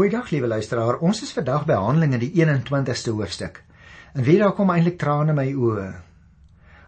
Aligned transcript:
Goeiedag 0.00 0.30
liewe 0.32 0.48
luisteraar. 0.48 0.96
Ons 1.04 1.18
is 1.26 1.32
vandag 1.36 1.66
by 1.68 1.74
Handelinge 1.76 2.16
die 2.22 2.30
21ste 2.32 3.12
hoofstuk. 3.12 3.58
En 4.16 4.24
weer 4.24 4.38
daar 4.40 4.54
kom 4.56 4.70
eintlik 4.72 4.94
trane 4.96 5.34
in 5.34 5.36
my 5.36 5.50
oë 5.52 5.88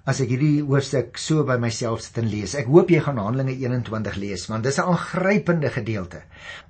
as 0.08 0.22
ek 0.24 0.30
hierdie 0.32 0.62
hoofstuk 0.64 1.20
so 1.20 1.44
by 1.44 1.58
myself 1.60 2.00
sit 2.00 2.16
en 2.22 2.30
lees. 2.32 2.54
Ek 2.56 2.70
hoop 2.72 2.88
jy 2.88 3.02
gaan 3.04 3.20
Handelinge 3.20 3.58
21 3.60 4.16
lees 4.16 4.46
want 4.48 4.64
dis 4.64 4.80
'n 4.80 4.88
aangrypende 4.94 5.68
gedeelte. 5.74 6.22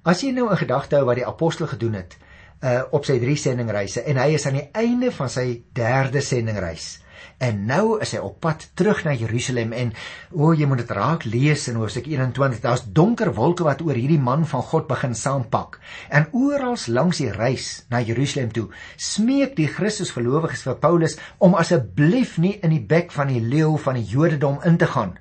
As 0.02 0.24
jy 0.26 0.32
nou 0.32 0.50
'n 0.50 0.58
gedagte 0.64 0.96
hou 0.96 1.06
wat 1.06 1.20
die 1.22 1.28
apostel 1.30 1.70
gedoen 1.70 1.94
het 1.94 2.18
uh 2.64 2.82
op 2.90 3.04
sy 3.04 3.20
drie 3.22 3.36
sendingreise 3.36 4.02
en 4.02 4.16
hy 4.16 4.34
is 4.34 4.46
aan 4.46 4.58
die 4.58 4.70
einde 4.74 5.12
van 5.12 5.28
sy 5.28 5.62
derde 5.72 6.20
sendingreis. 6.20 6.98
En 7.42 7.64
nou 7.66 7.98
is 8.00 8.12
hy 8.14 8.20
op 8.22 8.40
pad 8.40 8.68
terug 8.78 9.04
na 9.04 9.14
Jerusalem 9.18 9.72
en 9.72 9.92
o, 10.30 10.48
oh, 10.48 10.52
jy 10.54 10.66
moet 10.66 10.84
dit 10.84 10.92
raak 10.94 11.24
lees 11.24 11.68
in 11.68 11.80
Hoofstuk 11.80 12.06
21. 12.06 12.60
Daar's 12.62 12.84
donker 12.86 13.32
wolke 13.34 13.66
wat 13.66 13.82
oor 13.82 13.98
hierdie 13.98 14.20
man 14.20 14.46
van 14.46 14.62
God 14.62 14.86
begin 14.90 15.14
saampak. 15.14 15.80
En 16.08 16.28
oral 16.32 16.78
langs 16.86 17.18
die 17.18 17.30
reis 17.30 17.84
na 17.90 18.00
Jerusalem 18.00 18.52
toe, 18.52 18.68
smeek 18.96 19.56
die 19.56 19.68
Christusgelowiges 19.68 20.62
vir 20.68 20.78
Paulus 20.80 21.18
om 21.38 21.58
asseblief 21.58 22.38
nie 22.38 22.58
in 22.62 22.72
die 22.72 22.84
bek 22.94 23.12
van 23.12 23.28
die 23.28 23.42
leeu 23.42 23.76
van 23.76 23.98
die 23.98 24.06
Jodendom 24.06 24.62
in 24.64 24.78
te 24.78 24.86
gaan 24.86 25.18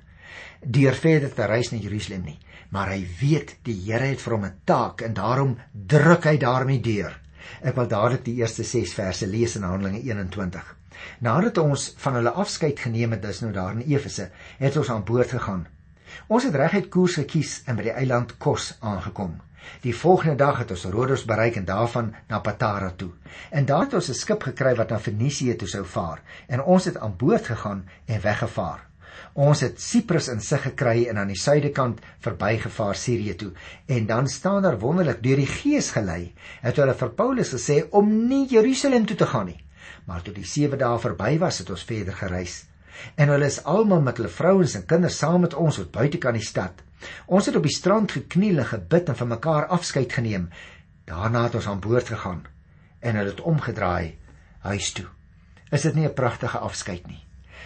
deur 0.62 0.94
verder 0.94 1.32
te 1.34 1.46
reis 1.46 1.72
na 1.72 1.78
Jerusalem 1.82 2.22
nie. 2.26 2.38
Maar 2.72 2.94
hy 2.94 3.02
weet 3.20 3.56
die 3.66 3.74
Here 3.84 4.06
het 4.12 4.22
vir 4.22 4.36
hom 4.36 4.44
'n 4.44 4.60
taak 4.64 5.02
en 5.02 5.14
daarom 5.14 5.58
druk 5.72 6.24
hy 6.24 6.36
daarmee 6.38 6.80
deur. 6.80 7.21
Ek 7.62 7.74
wil 7.74 7.88
dadelik 7.88 8.24
die 8.24 8.34
eerste 8.40 8.64
6 8.64 8.94
verse 8.94 9.26
lees 9.26 9.56
in 9.56 9.62
Handelinge 9.62 10.02
21. 10.02 10.76
Nadat 11.18 11.58
ons 11.58 11.94
van 11.96 12.18
hulle 12.18 12.30
afskeid 12.30 12.80
geneem 12.80 13.16
het, 13.16 13.22
dis 13.22 13.40
nou 13.40 13.52
daar 13.52 13.72
in 13.72 13.86
Efese, 13.86 14.30
het 14.58 14.76
ons 14.76 14.90
aan 14.90 15.04
boord 15.04 15.30
gegaan. 15.30 15.66
Ons 16.28 16.44
het 16.44 16.54
reguit 16.54 16.88
koers 16.92 17.16
gekies 17.22 17.62
en 17.66 17.78
by 17.78 17.88
die 17.88 17.96
eiland 17.96 18.36
Kos 18.38 18.76
aangekom. 18.80 19.40
Die 19.82 19.94
volgende 19.96 20.36
dag 20.36 20.58
het 20.58 20.70
ons 20.74 20.84
Rodos 20.90 21.24
bereik 21.24 21.56
en 21.56 21.64
daarvan 21.64 22.14
na 22.28 22.40
Patara 22.40 22.90
toe. 22.96 23.10
En 23.50 23.64
daar 23.64 23.86
het 23.86 23.94
ons 23.94 24.08
'n 24.08 24.14
skip 24.14 24.42
gekry 24.42 24.74
wat 24.74 24.90
na 24.90 24.98
Fenisië 24.98 25.56
toe 25.56 25.68
sou 25.68 25.84
vaar 25.84 26.22
en 26.46 26.62
ons 26.62 26.84
het 26.84 26.98
aan 26.98 27.16
boord 27.16 27.46
gegaan 27.46 27.88
en 28.06 28.20
weggevaar. 28.20 28.91
Ons 29.34 29.60
het 29.60 29.80
Siprus 29.80 30.28
in 30.28 30.40
sig 30.40 30.62
gekry 30.62 31.06
en 31.08 31.18
aan 31.18 31.32
die 31.32 31.40
suidekant 31.40 32.00
verbygevaar 32.20 32.94
Sirië 32.94 33.34
toe. 33.34 33.52
En 33.86 34.06
dan 34.06 34.28
staan 34.28 34.62
daar 34.62 34.78
wonderlik 34.78 35.22
deur 35.22 35.36
die 35.36 35.46
Gees 35.46 35.90
gelei, 35.90 36.34
het 36.60 36.76
hulle 36.76 36.94
vir 36.94 37.10
Paulus 37.10 37.52
gesê 37.54 37.82
om 37.90 38.28
nie 38.28 38.46
Jerusalem 38.48 39.06
toe 39.06 39.16
te 39.16 39.26
gaan 39.26 39.46
nie, 39.46 39.60
Maar 40.04 40.22
toe 40.22 40.34
die 40.34 40.46
7 40.46 40.78
dae 40.78 40.98
verby 40.98 41.36
was, 41.42 41.60
het 41.62 41.70
ons 41.70 41.84
verder 41.86 42.16
gereis. 42.18 42.62
En 43.18 43.30
hulle 43.32 43.48
is 43.48 43.62
almal 43.68 44.02
met 44.04 44.18
hulle 44.20 44.30
vrouens 44.30 44.74
en 44.78 44.86
kinders 44.86 45.18
saam 45.22 45.44
met 45.46 45.54
ons 45.58 45.78
tot 45.80 45.92
buitekant 45.94 46.38
die 46.38 46.46
stad. 46.46 46.82
Ons 47.26 47.48
het 47.50 47.58
op 47.58 47.66
die 47.66 47.74
strand 47.74 48.14
gekniel 48.14 48.62
en 48.62 48.70
gebid 48.74 49.10
en 49.10 49.18
van 49.18 49.32
mekaar 49.32 49.68
afskeid 49.74 50.12
geneem. 50.12 50.48
Daarna 51.08 51.46
het 51.48 51.58
ons 51.58 51.68
aan 51.70 51.82
boord 51.82 52.12
gegaan 52.14 52.44
en 53.00 53.18
hulle 53.18 53.32
het 53.32 53.42
omgedraai 53.42 54.18
huis 54.68 54.92
toe. 54.94 55.08
Is 55.72 55.82
dit 55.82 55.94
nie 55.94 56.06
'n 56.06 56.14
pragtige 56.14 56.58
afskeid 56.58 57.06
nie? 57.06 57.24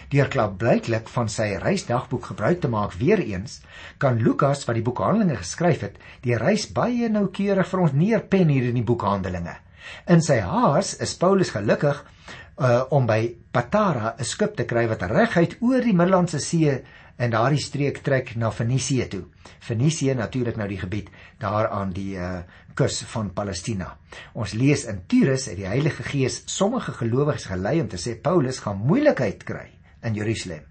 Deur 0.09 0.29
klap 0.31 0.57
blyklik 0.61 1.09
van 1.11 1.29
sy 1.29 1.49
reisdagboek 1.59 2.31
gebruik 2.31 2.61
te 2.63 2.69
maak 2.71 2.93
weer 2.99 3.19
eens, 3.19 3.61
kan 3.97 4.21
Lukas 4.23 4.63
wat 4.67 4.77
die 4.79 4.85
boek 4.85 5.01
Handelinge 5.03 5.41
geskryf 5.41 5.83
het, 5.83 5.97
die 6.23 6.37
reis 6.39 6.69
baie 6.71 7.09
noukeurig 7.11 7.67
vir 7.67 7.83
ons 7.83 7.95
neerpen 7.97 8.53
hier 8.53 8.69
in 8.69 8.79
die 8.79 8.87
boek 8.87 9.03
Handelinge. 9.03 9.57
In 10.07 10.23
sy 10.23 10.39
haas 10.43 10.93
is 11.03 11.15
Paulus 11.19 11.51
gelukkig 11.55 11.99
uh, 12.57 12.83
om 12.95 13.07
by 13.07 13.35
Patara 13.51 14.15
'n 14.17 14.23
skip 14.23 14.55
te 14.55 14.65
kry 14.65 14.87
wat 14.87 15.03
reguit 15.11 15.57
oor 15.61 15.81
die 15.81 15.95
Middellandse 15.95 16.39
See 16.39 16.73
en 17.17 17.31
daardie 17.33 17.61
streek 17.61 18.03
trek 18.03 18.35
na 18.35 18.51
Fenisië 18.51 19.07
toe. 19.09 19.23
Fenisië 19.59 20.13
natuurlik 20.15 20.57
nou 20.57 20.67
die 20.67 20.79
gebied 20.79 21.09
daar 21.39 21.67
aan 21.67 21.91
die 21.91 22.15
uh, 22.15 22.43
kus 22.75 23.01
van 23.13 23.33
Palestina. 23.33 23.97
Ons 24.33 24.53
lees 24.53 24.85
in 24.85 25.01
Tyrus 25.07 25.47
uit 25.49 25.57
die 25.57 25.67
Heilige 25.67 26.03
Gees 26.03 26.43
sommige 26.45 26.93
gelowiges 26.93 27.49
gelei 27.49 27.81
om 27.81 27.87
te 27.87 27.97
sê 27.97 28.15
Paulus 28.21 28.59
gaan 28.59 28.77
moeilikheid 28.77 29.43
kry 29.43 29.76
in 30.03 30.15
Jerusalem. 30.15 30.63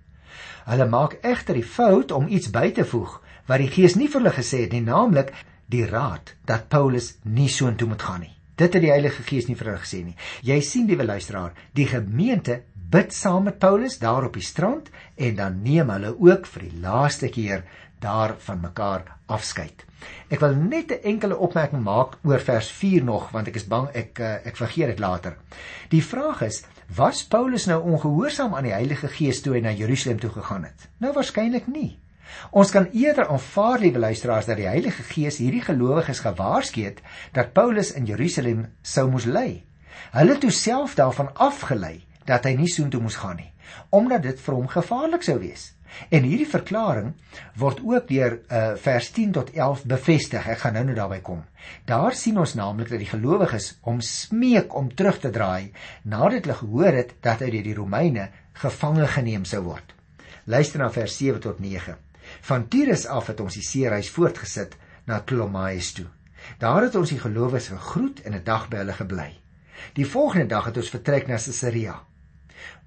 Hulle 0.67 0.87
maak 0.91 1.19
egter 1.23 1.55
die 1.55 1.67
fout 1.67 2.13
om 2.13 2.29
iets 2.29 2.51
by 2.51 2.71
te 2.75 2.85
voeg 2.85 3.21
wat 3.47 3.63
die 3.63 3.71
Gees 3.71 3.95
nie 3.95 4.09
vir 4.11 4.21
hulle 4.21 4.35
gesê 4.35 4.65
het 4.65 4.73
nie, 4.75 4.83
naamlik 4.83 5.33
die 5.71 5.85
raad 5.87 6.35
dat 6.47 6.69
Paulus 6.69 7.15
nie 7.25 7.49
soontoe 7.49 7.89
moet 7.89 8.03
gaan 8.03 8.25
nie. 8.25 8.33
Dit 8.57 8.75
het 8.75 8.83
die 8.83 8.91
Heilige 8.91 9.23
Gees 9.23 9.47
nie 9.49 9.57
vir 9.59 9.73
hulle 9.73 9.83
gesê 9.85 10.03
nie. 10.03 10.17
Jy 10.43 10.61
sien 10.65 10.87
liewe 10.89 11.05
luisteraar, 11.05 11.53
die 11.77 11.87
gemeente 11.87 12.63
bid 12.75 13.13
saam 13.15 13.45
met 13.49 13.59
Paulus 13.59 13.99
daar 13.99 14.27
op 14.29 14.39
die 14.39 14.47
strand 14.47 14.91
en 15.17 15.37
dan 15.37 15.61
neem 15.63 15.91
hulle 15.91 16.15
ook 16.15 16.47
vir 16.47 16.69
die 16.69 16.81
laaste 16.83 17.29
keer 17.35 17.67
daar 18.01 18.37
van 18.47 18.61
mekaar 18.63 19.05
afskeid. 19.27 19.85
Ek 20.31 20.41
wil 20.41 20.55
net 20.55 20.93
'n 20.93 21.03
enkele 21.03 21.37
opmerking 21.37 21.83
maak 21.83 22.19
oor 22.23 22.41
vers 22.41 22.71
4 22.71 23.05
nog 23.05 23.31
want 23.31 23.49
ek 23.49 23.57
is 23.57 23.67
bang 23.67 23.89
ek 23.95 24.19
eh, 24.19 24.47
ek 24.47 24.57
vergeet 24.57 24.87
dit 24.87 24.99
later. 24.99 25.37
Die 25.89 26.03
vraag 26.03 26.43
is, 26.43 26.65
was 26.95 27.25
Paulus 27.27 27.67
nou 27.67 27.83
ongehoorsaam 27.83 28.55
aan 28.55 28.69
die 28.69 28.75
Heilige 28.75 29.09
Gees 29.09 29.43
toe 29.43 29.57
hy 29.57 29.63
na 29.65 29.73
Jerusalem 29.75 30.21
toe 30.23 30.31
gegaan 30.31 30.65
het? 30.69 30.89
Nou 31.03 31.13
waarskynlik 31.17 31.67
nie. 31.67 31.99
Ons 32.51 32.71
kan 32.75 32.89
eerder 32.93 33.29
aanvaar 33.31 33.81
liewe 33.83 33.99
luisteraars 33.99 34.47
dat 34.47 34.59
die 34.61 34.69
Heilige 34.69 35.03
Gees 35.03 35.39
hierdie 35.43 35.65
gelowiges 35.67 36.23
gewaarsku 36.25 36.85
het 36.87 37.03
dat 37.33 37.53
Paulus 37.53 37.93
in 37.93 38.07
Jerusalem 38.07 38.67
sou 38.83 39.09
moes 39.11 39.27
lê. 39.27 39.63
Hulle 40.15 40.39
toe 40.39 40.51
self 40.51 40.95
daarvan 40.99 41.33
afgelei 41.35 42.07
dat 42.27 42.45
hy 42.45 42.57
nie 42.59 42.71
soontoe 42.71 43.01
moes 43.03 43.19
gaan 43.23 43.37
nie, 43.41 43.53
omdat 43.91 44.23
dit 44.23 44.41
vir 44.41 44.55
hom 44.55 44.69
gevaarlik 44.69 45.27
sou 45.27 45.39
wees. 45.41 45.73
En 46.11 46.27
hierdie 46.27 46.49
verklaring 46.49 47.13
word 47.61 47.81
ook 47.85 48.09
deur 48.09 48.35
uh, 48.37 48.63
vers 48.83 49.11
10 49.17 49.33
tot 49.37 49.53
11 49.55 49.85
bevestig. 49.89 50.49
Ek 50.53 50.59
gaan 50.65 50.75
nou 50.77 50.85
nou 50.89 50.97
daarby 50.99 51.21
kom. 51.25 51.45
Daar 51.89 52.15
sien 52.15 52.39
ons 52.39 52.57
naamlik 52.59 52.91
dat 52.93 53.01
die 53.03 53.11
gelowiges 53.11 53.71
hom 53.87 54.03
smeek 54.05 54.75
om 54.77 54.91
terug 54.95 55.21
te 55.23 55.31
draai 55.35 55.73
nadat 56.03 56.45
hulle 56.45 56.59
gehoor 56.61 56.99
het 57.01 57.15
dat 57.25 57.45
hy 57.45 57.53
deur 57.55 57.69
die 57.71 57.79
Romeine 57.79 58.29
gevange 58.61 59.07
geneem 59.15 59.47
sou 59.49 59.63
word. 59.69 59.95
Luister 60.47 60.83
na 60.83 60.91
vers 60.95 61.17
7 61.19 61.41
tot 61.43 61.63
9. 61.63 61.97
Van 62.51 62.69
Tyrus 62.69 63.07
af 63.07 63.31
het 63.31 63.41
ons 63.41 63.57
die 63.57 63.65
seereis 63.65 64.11
voortgesit 64.11 64.77
na 65.07 65.21
Ptolemais 65.23 65.93
toe. 65.95 66.07
Daar 66.63 66.87
het 66.87 66.95
ons 66.99 67.11
die 67.11 67.23
gelowiges 67.23 67.73
gegroet 67.73 68.23
en 68.23 68.35
'n 68.35 68.45
dag 68.45 68.69
by 68.69 68.83
hulle 68.83 68.93
gebly. 68.93 69.31
Die 69.95 70.07
volgende 70.07 70.47
dag 70.47 70.65
het 70.65 70.77
ons 70.77 70.91
vertrek 70.91 71.27
na 71.27 71.37
Caesarea. 71.37 72.03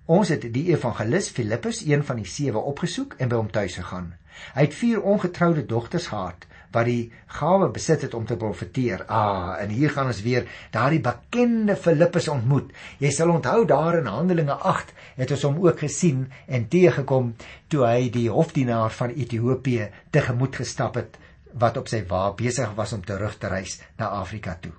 Ons 0.05 0.29
het 0.33 0.45
die 0.53 0.67
evangelis 0.73 1.29
Filippus, 1.29 1.83
een 1.85 2.03
van 2.05 2.21
die 2.21 2.29
sewe, 2.29 2.61
opgesoek 2.71 3.17
en 3.17 3.29
by 3.29 3.35
hom 3.35 3.51
tuis 3.51 3.75
gegaan. 3.81 4.13
Hy 4.55 4.65
het 4.67 4.77
vier 4.77 5.01
ongetroude 5.01 5.65
dogters 5.65 6.07
gehad 6.07 6.45
wat 6.71 6.85
die 6.85 7.11
gawe 7.39 7.69
besit 7.73 8.03
het 8.05 8.13
om 8.13 8.25
te 8.29 8.37
profeteer. 8.37 9.03
Ah, 9.09 9.55
en 9.61 9.71
hier 9.73 9.89
gaan 9.89 10.11
ons 10.11 10.21
weer 10.21 10.45
daardie 10.71 11.01
bekende 11.01 11.75
Filippus 11.75 12.27
ontmoet. 12.29 12.69
Jy 13.01 13.09
sal 13.13 13.33
onthou 13.33 13.63
daar 13.65 13.97
in 13.97 14.09
Handelinge 14.09 14.53
8 14.53 14.93
het 15.17 15.33
ons 15.33 15.47
hom 15.47 15.57
ook 15.65 15.81
gesien 15.85 16.27
en 16.47 16.67
teëgekom 16.69 17.33
toe 17.67 17.85
hy 17.87 18.09
die 18.13 18.27
hofdienaar 18.29 18.93
van 18.93 19.15
Ethiopië 19.15 19.89
tegemoet 20.13 20.61
gestap 20.61 21.01
het 21.01 21.17
wat 21.59 21.77
op 21.77 21.89
sy 21.91 22.01
wa 22.09 22.29
besig 22.37 22.71
was 22.77 22.93
om 22.95 23.03
terug 23.05 23.37
te 23.37 23.51
reis 23.51 23.79
na 23.97 24.11
Afrika 24.19 24.57
toe. 24.61 24.73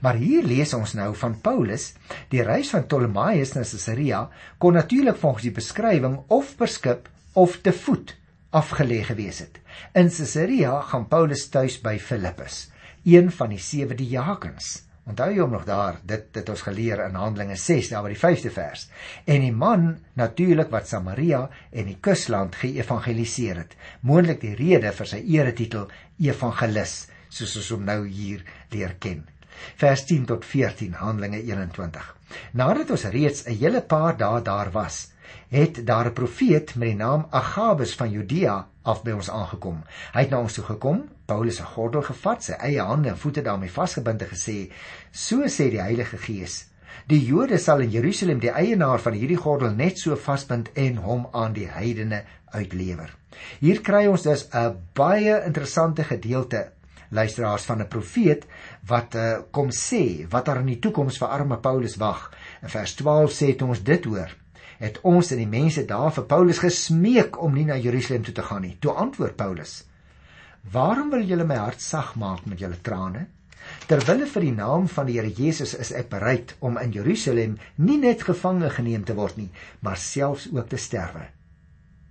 Maar 0.00 0.16
hier 0.20 0.44
lees 0.44 0.72
ons 0.76 0.94
nou 0.96 1.10
van 1.20 1.36
Paulus, 1.40 1.90
die 2.32 2.44
reis 2.44 2.70
van 2.72 2.86
Ptolemaios 2.86 3.52
na 3.54 3.64
Caesarea 3.64 4.22
kon 4.58 4.76
natuurlik 4.78 5.18
volgens 5.20 5.48
die 5.48 5.56
beskrywing 5.58 6.22
of 6.32 6.54
per 6.56 6.72
skip 6.72 7.10
of 7.34 7.58
te 7.60 7.72
voet 7.72 8.14
afgelê 8.56 9.02
gewees 9.04 9.42
het. 9.44 9.60
In 9.92 10.08
Caesarea 10.08 10.80
gaan 10.90 11.08
Paulus 11.12 11.48
tuis 11.52 11.76
by 11.82 11.98
Filippus, 12.00 12.70
een 13.04 13.28
van 13.30 13.52
die 13.52 13.60
sewe 13.60 13.94
diakens. 13.98 14.85
Onthou 15.06 15.28
jy 15.30 15.38
hom 15.38 15.52
nog 15.54 15.64
daar? 15.68 16.00
Dit 16.02 16.34
het 16.34 16.48
ons 16.50 16.64
geleer 16.66 17.04
in 17.04 17.14
Handelinge 17.14 17.54
6, 17.62 17.92
daar 17.92 18.02
by 18.02 18.10
die 18.10 18.18
5de 18.18 18.50
vers. 18.50 18.88
En 19.24 19.44
die 19.44 19.54
man 19.54 19.84
natuurlik 20.18 20.72
wat 20.74 20.88
Samaria 20.90 21.44
en 21.70 21.86
die 21.86 21.98
kusland 22.02 22.58
geëvangeliseer 22.58 23.60
het, 23.62 23.76
moontlik 24.02 24.42
die 24.42 24.56
rede 24.58 24.90
vir 24.98 25.10
sy 25.12 25.22
eretitel 25.36 25.86
evangelis, 26.18 26.96
soos 27.30 27.54
ons 27.62 27.70
hom 27.76 27.86
nou 27.86 28.00
hier 28.02 28.42
leer 28.74 28.96
ken. 28.98 29.22
Vers 29.78 30.02
10 30.10 30.26
tot 30.26 30.44
14 30.44 30.98
Handelinge 30.98 31.38
21. 31.38 32.10
Nadat 32.58 32.90
ons 32.90 33.06
reeds 33.14 33.46
'n 33.46 33.54
hele 33.62 33.82
paar 33.82 34.16
dae 34.18 34.42
daar 34.42 34.72
was, 34.74 35.12
het 35.54 35.86
daar 35.86 36.10
'n 36.10 36.18
profeet 36.18 36.74
met 36.74 36.88
die 36.88 36.98
naam 36.98 37.26
Agabus 37.30 37.94
van 37.94 38.10
Judea 38.10 38.66
af 38.82 39.02
by 39.02 39.10
ons 39.10 39.30
aangekom. 39.30 39.84
Hy 40.12 40.20
het 40.20 40.30
na 40.30 40.40
ons 40.40 40.54
toe 40.54 40.64
gekom, 40.64 41.08
Paulus 41.26 41.56
se 41.60 41.66
gordel 41.74 42.02
gevat, 42.06 42.44
sy 42.46 42.56
eie 42.68 42.82
hande 42.82 43.10
en 43.12 43.18
voete 43.18 43.42
daarmee 43.42 43.72
vasgebind 43.72 44.22
en 44.22 44.30
gesê: 44.30 44.56
"So 45.10 45.48
sê 45.56 45.70
die 45.70 45.82
Heilige 45.82 46.18
Gees: 46.18 46.66
Die 47.06 47.20
Jode 47.24 47.58
sal 47.58 47.80
in 47.80 47.90
Jerusalem 47.90 48.40
die 48.40 48.50
eienaar 48.50 49.00
van 49.00 49.12
hierdie 49.12 49.36
gordel 49.36 49.74
net 49.74 49.98
so 49.98 50.16
vasbind 50.16 50.70
en 50.74 50.96
hom 50.96 51.26
aan 51.32 51.52
die 51.52 51.68
heidene 51.68 52.22
uitlewer." 52.54 53.16
Hier 53.60 53.82
kry 53.82 54.06
ons 54.06 54.22
dus 54.22 54.48
'n 54.52 54.78
baie 54.94 55.42
interessante 55.44 56.04
gedeelte 56.04 56.72
luisteraars 57.10 57.64
van 57.64 57.80
'n 57.80 57.88
profeet 57.88 58.46
wat 58.86 59.14
uh, 59.14 59.38
kom 59.50 59.70
sê 59.70 60.26
wat 60.30 60.44
daar 60.44 60.60
in 60.60 60.66
die 60.66 60.78
toekoms 60.78 61.18
vir 61.18 61.28
arme 61.28 61.58
Paulus 61.58 61.96
wag. 61.96 62.32
In 62.62 62.68
vers 62.68 62.94
12 62.94 63.32
sê 63.32 63.46
dit 63.46 63.62
ons 63.62 63.82
dit 63.82 64.04
hoor 64.04 64.36
het 64.78 65.00
ons 65.08 65.30
en 65.32 65.40
die 65.40 65.48
mense 65.48 65.84
daar 65.88 66.12
vir 66.12 66.26
Paulus 66.28 66.60
gesmeek 66.60 67.38
om 67.42 67.54
nie 67.56 67.64
na 67.68 67.76
Jerusalem 67.80 68.24
toe 68.26 68.34
te 68.34 68.44
gaan 68.44 68.64
nie. 68.66 68.76
Toe 68.80 68.92
antwoord 68.92 69.36
Paulus: 69.36 69.84
"Waarom 70.72 71.10
wil 71.10 71.22
julle 71.22 71.44
my 71.44 71.56
hart 71.56 71.80
sag 71.80 72.14
maak 72.14 72.46
met 72.46 72.58
julle 72.58 72.78
trane? 72.82 73.26
Terwille 73.86 74.26
vir 74.26 74.42
die 74.42 74.54
naam 74.54 74.86
van 74.88 75.06
die 75.06 75.16
Here 75.18 75.30
Jesus 75.30 75.74
is 75.74 75.92
ek 75.92 76.08
bereid 76.10 76.54
om 76.60 76.78
in 76.78 76.92
Jerusalem 76.92 77.56
nie 77.76 77.98
net 77.98 78.22
gevange 78.22 78.70
geneem 78.70 79.04
te 79.04 79.14
word 79.14 79.36
nie, 79.36 79.50
maar 79.80 79.96
selfs 79.96 80.48
ook 80.52 80.68
te 80.68 80.76
sterwe. 80.76 81.26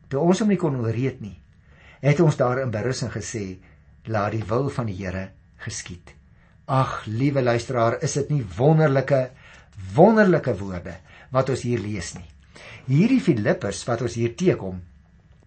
Toe 0.09 0.19
ons 0.19 0.39
hom 0.43 0.51
nie 0.51 0.59
kon 0.61 0.75
ooreed 0.79 1.21
nie, 1.21 1.37
het 2.01 2.19
ons 2.19 2.37
daar 2.37 2.61
in 2.61 2.71
berusting 2.71 3.11
gesê, 3.11 3.57
laat 4.05 4.35
die 4.35 4.43
wil 4.43 4.69
van 4.69 4.87
die 4.91 4.97
Here 4.99 5.29
geskied. 5.65 6.13
Ag, 6.67 7.05
liewe 7.07 7.41
luisteraar, 7.41 7.99
is 8.03 8.13
dit 8.19 8.31
nie 8.33 8.45
wonderlike 8.57 9.29
wonderlike 9.95 10.53
woorde 10.59 10.95
wat 11.35 11.49
ons 11.51 11.65
hier 11.67 11.81
lees 11.83 12.13
nie. 12.15 12.27
Hierdie 12.87 13.21
Filippus 13.21 13.83
wat 13.89 14.03
ons 14.05 14.15
hier 14.15 14.35
teekom, 14.37 14.79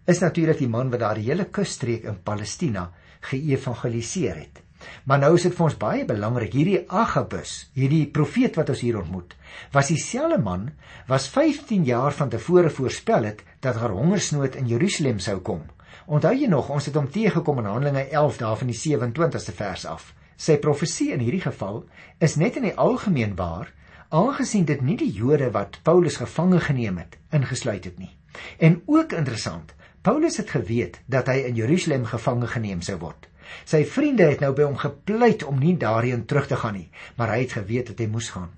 is 0.08 0.22
natuurlik 0.24 0.62
die 0.62 0.70
man 0.72 0.88
wat 0.92 1.02
daar 1.04 1.18
die 1.20 1.28
hele 1.28 1.44
kusstreek 1.52 2.06
in 2.08 2.22
Palestina 2.24 2.88
geëvangeliseer 3.28 4.36
het. 4.40 4.62
Maar 5.04 5.18
nou 5.24 5.32
is 5.36 5.44
dit 5.44 5.54
vir 5.56 5.66
ons 5.66 5.78
baie 5.78 6.04
belangrik 6.06 6.54
hierdie 6.54 6.78
Agabus, 6.86 7.54
hierdie 7.74 8.06
profeet 8.14 8.56
wat 8.56 8.70
ons 8.72 8.82
hier 8.84 9.00
ontmoet, 9.00 9.34
was 9.74 9.90
dieselfde 9.90 10.38
man 10.42 10.68
was 11.10 11.26
15 11.34 11.84
jaar 11.84 12.14
van 12.14 12.30
tevore 12.32 12.70
voorspel 12.70 13.26
het 13.28 13.42
dat 13.60 13.80
daar 13.80 13.96
hongersnood 13.96 14.56
in 14.60 14.70
Jerusalem 14.70 15.18
sou 15.18 15.40
kom. 15.44 15.64
Onthou 16.06 16.32
jy 16.32 16.48
nog, 16.48 16.70
ons 16.72 16.86
het 16.88 16.96
hom 16.96 17.08
teëgekom 17.12 17.58
in 17.60 17.68
Handelinge 17.68 18.06
11 18.08 18.38
daar 18.40 18.56
van 18.56 18.70
die 18.70 18.78
27ste 18.78 19.52
vers 19.58 19.84
af. 19.90 20.12
Sy 20.38 20.56
profesie 20.62 21.10
in 21.12 21.20
hierdie 21.20 21.42
geval 21.44 21.82
is 22.22 22.38
net 22.40 22.56
in 22.56 22.70
die 22.70 22.76
algemeen 22.78 23.34
waar, 23.36 23.74
aangesien 24.08 24.64
dit 24.64 24.80
nie 24.80 24.96
die 24.96 25.10
Jode 25.12 25.50
wat 25.52 25.82
Paulus 25.84 26.16
gevange 26.16 26.62
geneem 26.64 27.02
het 27.02 27.18
ingesluit 27.34 27.84
het 27.84 27.98
nie. 27.98 28.14
En 28.56 28.80
ook 28.86 29.12
interessant, 29.12 29.74
Paulus 30.02 30.36
het 30.36 30.50
geweet 30.50 31.00
dat 31.10 31.26
hy 31.26 31.40
in 31.48 31.56
Jerusalem 31.58 32.04
gevange 32.06 32.46
geneem 32.46 32.82
sou 32.86 32.98
word. 33.02 33.26
Sy 33.66 33.80
vriende 33.88 34.28
het 34.28 34.42
nou 34.44 34.52
by 34.54 34.66
hom 34.68 34.76
gepleit 34.78 35.42
om 35.42 35.58
nie 35.58 35.74
daarheen 35.80 36.24
terug 36.30 36.46
te 36.46 36.58
gaan 36.60 36.76
nie, 36.78 36.90
maar 37.16 37.32
hy 37.34 37.40
het 37.42 37.56
geweet 37.58 37.90
dat 37.90 38.02
hy 38.02 38.06
moes 38.12 38.28
gaan, 38.30 38.52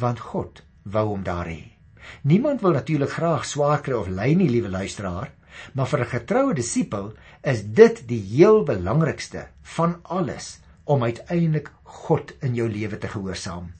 want 0.00 0.22
God 0.32 0.62
wou 0.82 1.04
hom 1.10 1.24
daar 1.26 1.50
hê. 1.50 1.76
Niemand 2.22 2.62
wil 2.62 2.78
natuurlik 2.78 3.12
graag 3.12 3.44
swaar 3.44 3.82
kry 3.82 3.96
of 3.98 4.08
ly 4.08 4.32
nie, 4.38 4.48
liewe 4.48 4.70
luisteraar, 4.72 5.32
maar 5.74 5.88
vir 5.90 6.00
'n 6.00 6.12
getroue 6.14 6.54
disipel 6.54 7.12
is 7.42 7.62
dit 7.64 8.02
die 8.08 8.22
heel 8.22 8.62
belangrikste 8.62 9.48
van 9.76 9.98
alles 10.02 10.60
om 10.84 11.02
uiteindelik 11.02 11.70
God 11.82 12.32
in 12.40 12.54
jou 12.54 12.68
lewe 12.68 12.98
te 12.98 13.08
gehoorsaam. 13.08 13.72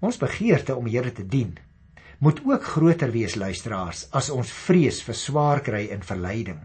Ons 0.00 0.16
begeerte 0.16 0.76
om 0.76 0.84
die 0.84 0.96
Here 0.98 1.12
te 1.12 1.26
dien 1.26 1.58
moet 2.18 2.40
ook 2.44 2.64
groter 2.64 3.12
wees 3.14 3.34
luisteraars 3.34 4.06
as 4.10 4.30
ons 4.34 4.50
vrees 4.66 4.98
vir 5.06 5.14
swaar 5.14 5.62
kry 5.62 5.84
en 5.94 6.02
verleiding. 6.02 6.60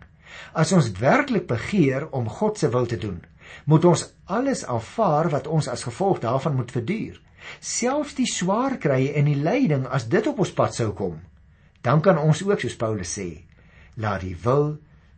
As 0.58 0.74
ons 0.74 0.90
werklik 0.98 1.46
begeer 1.48 2.08
om 2.10 2.30
God 2.30 2.58
se 2.58 2.70
wil 2.74 2.90
te 2.90 2.98
doen, 2.98 3.22
moet 3.70 3.86
ons 3.86 4.08
alles 4.26 4.64
aanvaar 4.66 5.30
wat 5.30 5.48
ons 5.48 5.70
as 5.70 5.86
gevolg 5.86 6.24
daarvan 6.24 6.56
moet 6.58 6.74
verduur. 6.74 7.20
Selfs 7.60 8.16
die 8.18 8.30
swaar 8.30 8.80
krye 8.82 9.14
en 9.20 9.30
die 9.30 9.38
lyding 9.38 9.86
as 9.86 10.08
dit 10.10 10.28
op 10.28 10.40
ons 10.40 10.54
pad 10.56 10.74
sou 10.76 10.90
kom, 10.98 11.20
dan 11.84 12.02
kan 12.02 12.18
ons 12.18 12.42
ook 12.48 12.64
soos 12.64 12.80
Paulus 12.80 13.14
sê, 13.20 13.44
laat 14.00 14.24
die 14.24 14.38
wil 14.46 14.78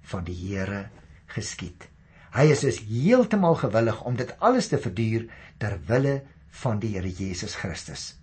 van 0.10 0.26
die 0.26 0.36
Here 0.36 0.88
geskied. 1.32 1.88
Hy 2.36 2.50
is 2.52 2.66
dus 2.66 2.82
heeltemal 2.84 3.56
gewillig 3.62 4.02
om 4.04 4.18
dit 4.20 4.34
alles 4.44 4.68
te 4.68 4.82
verduur 4.82 5.30
ter 5.62 5.78
wille 5.88 6.18
van 6.64 6.82
die 6.82 6.96
Here 6.98 7.12
Jesus 7.12 7.56
Christus. 7.62 8.16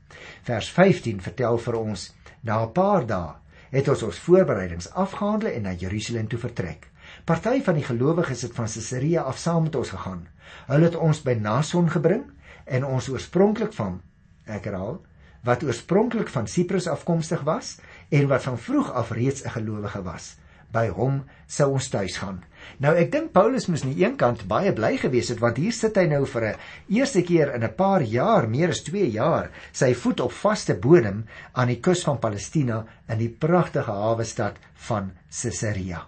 Vers 0.42 0.70
15 0.70 1.20
vertel 1.20 1.58
vir 1.58 1.78
ons 1.78 2.14
na 2.40 2.62
'n 2.62 2.72
paar 2.72 3.06
dae 3.06 3.34
het 3.70 3.88
ons 3.88 4.02
ons 4.02 4.18
voorbereidings 4.18 4.90
afgehandel 4.90 5.48
en 5.48 5.62
na 5.62 5.72
Jerusalem 5.72 6.28
toe 6.28 6.38
vertrek. 6.38 6.90
Party 7.24 7.62
van 7.62 7.74
die 7.74 7.84
gelowiges 7.84 8.42
het 8.42 8.54
van 8.54 8.66
Caesarea 8.66 9.22
af 9.22 9.38
saam 9.38 9.62
met 9.62 9.74
ons 9.74 9.90
gegaan. 9.90 10.28
Hulle 10.66 10.84
het 10.84 10.96
ons 10.96 11.22
by 11.22 11.32
Nason 11.32 11.90
gebring 11.90 12.24
en 12.64 12.84
ons 12.84 13.08
oorspronklik 13.08 13.72
van 13.72 14.00
ek 14.44 14.64
herhaal 14.64 15.00
wat 15.42 15.64
oorspronklik 15.66 16.28
van 16.28 16.46
Siprus 16.46 16.86
afkomstig 16.86 17.40
was 17.40 17.78
en 18.10 18.28
wat 18.28 18.42
van 18.42 18.58
vroeg 18.58 18.92
af 18.92 19.10
reeds 19.10 19.44
'n 19.44 19.50
gelowige 19.50 20.02
was 20.02 20.36
by 20.72 20.88
hom 20.88 21.22
sou 21.46 21.72
ons 21.76 21.88
tuis 21.92 22.16
gaan. 22.20 22.40
Nou 22.82 22.92
ek 22.96 23.10
dink 23.12 23.32
Paulus 23.34 23.68
moes 23.68 23.84
aan 23.84 23.92
die 23.92 24.04
een 24.04 24.16
kant 24.20 24.46
baie 24.50 24.72
bly 24.72 24.94
gewees 25.02 25.30
het 25.32 25.40
want 25.42 25.60
hier 25.60 25.74
sit 25.76 25.98
hy 26.00 26.06
nou 26.10 26.24
vir 26.26 26.44
'n 26.48 26.58
eerste 26.98 27.22
keer 27.22 27.54
in 27.54 27.64
'n 27.64 27.76
paar 27.76 28.02
jaar, 28.02 28.48
meer 28.48 28.70
as 28.70 28.82
2 28.82 29.10
jaar, 29.10 29.50
sy 29.72 29.94
voet 29.94 30.20
op 30.20 30.32
vaste 30.32 30.74
bodem 30.74 31.26
aan 31.52 31.68
die 31.68 31.80
kus 31.80 32.04
van 32.04 32.18
Palestina 32.18 32.84
in 33.08 33.18
die 33.18 33.28
pragtige 33.28 33.92
hawe 33.92 34.24
stad 34.24 34.56
van 34.74 35.12
Caesarea. 35.30 36.06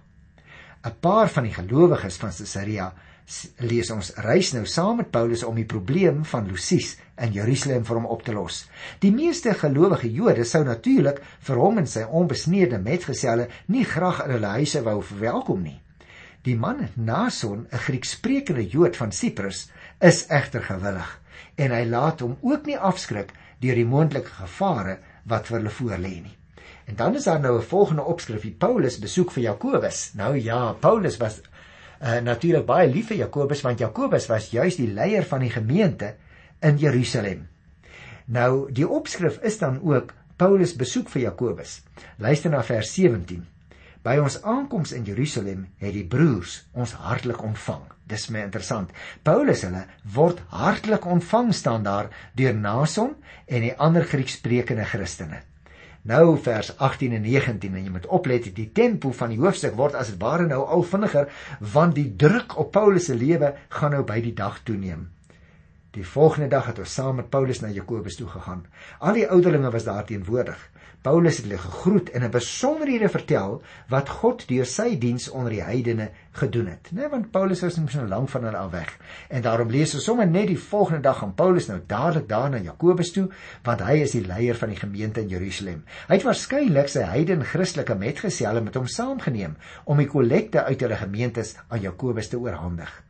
'n 0.84 0.92
Paar 1.00 1.28
van 1.28 1.44
die 1.44 1.54
gelowiges 1.54 2.16
van 2.16 2.30
Caesarea 2.30 2.92
lees 3.64 3.88
ons 3.90 4.10
reis 4.24 4.50
nou 4.52 4.66
saam 4.68 4.98
met 5.00 5.10
Paulus 5.10 5.44
om 5.48 5.56
die 5.56 5.68
probleem 5.68 6.24
van 6.28 6.48
Lusies 6.48 6.90
in 7.16 7.32
Jerusalem 7.32 7.86
vir 7.88 7.96
hom 7.96 8.08
op 8.12 8.24
te 8.26 8.34
los. 8.36 8.64
Die 9.00 9.12
meeste 9.14 9.54
gelowige 9.56 10.10
Jode 10.12 10.44
sou 10.44 10.64
natuurlik 10.64 11.22
vir 11.46 11.60
hom 11.62 11.80
en 11.80 11.88
sy 11.88 12.04
onbesneede 12.04 12.82
metgeselle 12.84 13.48
nie 13.72 13.86
graag 13.88 14.20
in 14.26 14.36
hulle 14.36 14.52
huise 14.58 14.84
wou 14.84 14.98
verwelkom 15.00 15.64
nie. 15.64 15.80
Die 16.44 16.56
man 16.56 16.88
Nason, 16.96 17.66
'n 17.72 17.84
Griekssprekende 17.86 18.66
Jood 18.68 18.96
van 18.96 19.12
Siprus, 19.12 19.70
is 20.00 20.26
egter 20.28 20.60
gewillig 20.60 21.20
en 21.56 21.70
hy 21.70 21.84
laat 21.84 22.20
hom 22.20 22.36
ook 22.42 22.66
nie 22.66 22.76
afskrik 22.76 23.32
deur 23.60 23.74
die 23.74 23.88
moontlike 23.88 24.30
gevare 24.42 24.98
wat 25.24 25.46
vir 25.46 25.58
hulle 25.58 25.70
voorlê 25.70 26.14
nie. 26.20 26.36
En 26.84 26.96
dan 26.96 27.14
is 27.14 27.24
daar 27.24 27.40
nou 27.40 27.56
'n 27.58 27.62
volgende 27.62 28.02
opskrif: 28.02 28.58
Paulus 28.58 28.98
besoek 28.98 29.30
vir 29.30 29.42
Jakobus. 29.42 30.12
Nou 30.14 30.36
ja, 30.36 30.72
Paulus 30.72 31.16
was 31.16 31.40
uh, 32.00 32.20
natuurlik 32.24 32.66
baie 32.66 32.88
lief 32.90 33.10
vir 33.12 33.24
Jakobus 33.24 33.62
want 33.64 33.82
Jakobus 33.82 34.28
was 34.30 34.50
juis 34.52 34.76
die 34.80 34.90
leier 34.92 35.26
van 35.28 35.44
die 35.44 35.52
gemeente 35.52 36.14
in 36.64 36.78
Jerusalem. 36.78 37.48
Nou 38.26 38.70
die 38.72 38.88
opskrif 38.88 39.40
is 39.42 39.58
dan 39.58 39.80
ook 39.82 40.14
Paulus 40.36 40.74
besoek 40.76 41.10
vir 41.12 41.28
Jakobus. 41.28 41.82
Luister 42.18 42.50
na 42.50 42.62
vers 42.62 42.94
17. 42.94 43.44
By 44.04 44.18
ons 44.20 44.40
aankoms 44.42 44.92
in 44.92 45.06
Jerusalem 45.08 45.68
het 45.80 45.94
die 45.96 46.04
broers 46.04 46.58
ons 46.72 46.92
hartlik 47.00 47.40
ontvang. 47.42 47.86
Dis 48.04 48.28
my 48.28 48.42
interessant. 48.44 48.90
Paulus 49.24 49.62
hulle 49.64 49.86
word 50.16 50.42
hartlik 50.52 51.06
ontvang 51.08 51.54
staan 51.56 51.86
daar 51.86 52.10
deur 52.36 52.54
Nason 52.54 53.14
en 53.46 53.64
die 53.64 53.72
ander 53.80 54.04
Griekssprekende 54.04 54.84
Christene. 54.84 55.40
Nou 56.04 56.36
vers 56.36 56.68
18 56.76 57.12
en 57.16 57.22
19 57.24 57.74
en 57.74 57.84
jy 57.86 57.90
moet 57.92 58.06
oplet 58.12 58.50
die 58.56 58.66
tempo 58.76 59.12
van 59.16 59.30
die 59.32 59.38
hoofstuk 59.40 59.72
word 59.78 59.94
as 59.96 60.10
dit 60.12 60.18
ware 60.20 60.44
nou 60.44 60.60
al 60.76 60.84
vinniger 60.84 61.30
want 61.74 61.96
die 61.96 62.10
druk 62.20 62.58
op 62.60 62.74
Paulus 62.76 63.08
se 63.08 63.16
lewe 63.16 63.54
gaan 63.78 63.96
nou 63.96 64.02
by 64.04 64.18
die 64.20 64.34
dag 64.36 64.58
toeneem. 64.68 65.06
Die 65.96 66.04
volgende 66.04 66.50
dag 66.52 66.68
het 66.68 66.82
ons 66.82 66.94
saam 66.98 67.22
met 67.22 67.30
Paulus 67.32 67.62
na 67.62 67.70
Jakobus 67.72 68.18
toe 68.20 68.28
gegaan. 68.28 68.66
Al 68.98 69.16
die 69.16 69.24
ouderlinge 69.30 69.70
was 69.72 69.86
daar 69.88 70.04
teenwoordig. 70.04 70.60
Paulus 71.04 71.36
het 71.36 71.44
hulle 71.44 71.58
gegroet 71.60 72.10
en 72.16 72.22
'n 72.24 72.30
besonderhede 72.32 73.08
vertel 73.12 73.62
wat 73.92 74.08
God 74.08 74.46
deur 74.48 74.64
sy 74.64 74.98
diens 74.98 75.28
onder 75.28 75.50
die 75.52 75.62
heidene 75.62 76.06
gedoen 76.32 76.66
het. 76.66 76.88
Nee, 76.92 77.08
want 77.08 77.30
Paulus 77.30 77.60
was 77.60 77.76
net 77.76 77.90
so 77.90 78.06
lank 78.06 78.28
van 78.28 78.44
hulle 78.44 78.56
af 78.56 78.70
weg. 78.70 78.96
En 79.28 79.42
daarom 79.42 79.68
lees 79.70 79.94
ons 79.94 80.04
sommer 80.04 80.26
net 80.26 80.46
die 80.46 80.58
volgende 80.58 81.00
dag 81.00 81.22
aan 81.22 81.34
Paulus 81.34 81.66
nou 81.66 81.80
dadelik 81.86 82.28
daar 82.28 82.50
na 82.50 82.56
Jakobus 82.56 83.12
toe, 83.12 83.28
want 83.62 83.80
hy 83.80 83.98
is 84.00 84.10
die 84.10 84.26
leier 84.26 84.56
van 84.56 84.68
die 84.68 84.78
gemeente 84.78 85.20
in 85.20 85.28
Jerusalem. 85.28 85.84
Hy 86.08 86.14
het 86.14 86.24
waarskynlik 86.24 86.88
sy 86.88 87.00
heiden 87.00 87.44
Christelike 87.44 87.94
metgeselle 87.94 88.60
met 88.60 88.74
hom 88.74 88.86
saamgeneem 88.86 89.56
om 89.84 89.96
die 89.96 90.08
kollekte 90.08 90.64
uit 90.64 90.80
hulle 90.80 90.96
gemeentes 90.96 91.56
aan 91.68 91.80
Jakobus 91.80 92.28
te 92.28 92.38
oorhandig. 92.38 93.02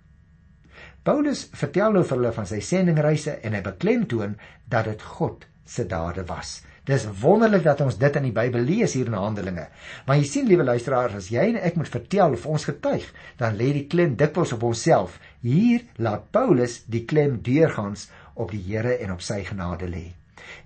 Paulus 1.02 1.48
vertel 1.52 1.92
nou 1.92 2.04
vir 2.04 2.16
hulle 2.16 2.32
van 2.32 2.46
sy 2.46 2.60
sendingreise 2.60 3.30
en 3.30 3.52
hy 3.52 3.62
beklemtoon 3.62 4.36
dat 4.68 4.84
dit 4.84 5.02
God 5.02 5.46
se 5.64 5.86
dade 5.86 6.24
was. 6.26 6.64
Dis 6.84 7.06
wonderlik 7.20 7.62
dat 7.64 7.80
ons 7.80 7.96
dit 7.96 8.16
in 8.18 8.26
die 8.26 8.34
Bybel 8.36 8.66
lees 8.68 8.92
hier 8.92 9.08
in 9.08 9.16
Handelinge. 9.16 9.70
Maar 10.04 10.18
jy 10.20 10.26
sien 10.28 10.48
liewe 10.50 10.66
luisteraars, 10.68 11.14
as 11.16 11.30
jy 11.32 11.46
en 11.54 11.62
ek 11.64 11.78
moet 11.80 11.88
vertel 11.88 12.36
of 12.36 12.44
ons 12.44 12.66
getuig, 12.68 13.06
dan 13.40 13.56
lê 13.56 13.70
die 13.72 13.86
klem 13.88 14.18
dikwels 14.20 14.52
op 14.52 14.66
onsself. 14.68 15.16
Hier 15.40 15.86
laat 15.96 16.28
Paulus 16.36 16.82
die 16.84 17.06
klem 17.08 17.38
deurgangs 17.46 18.10
op 18.34 18.52
die 18.52 18.60
Here 18.66 18.98
en 19.00 19.14
op 19.16 19.24
sy 19.24 19.40
genade 19.48 19.88
lê. 19.88 20.10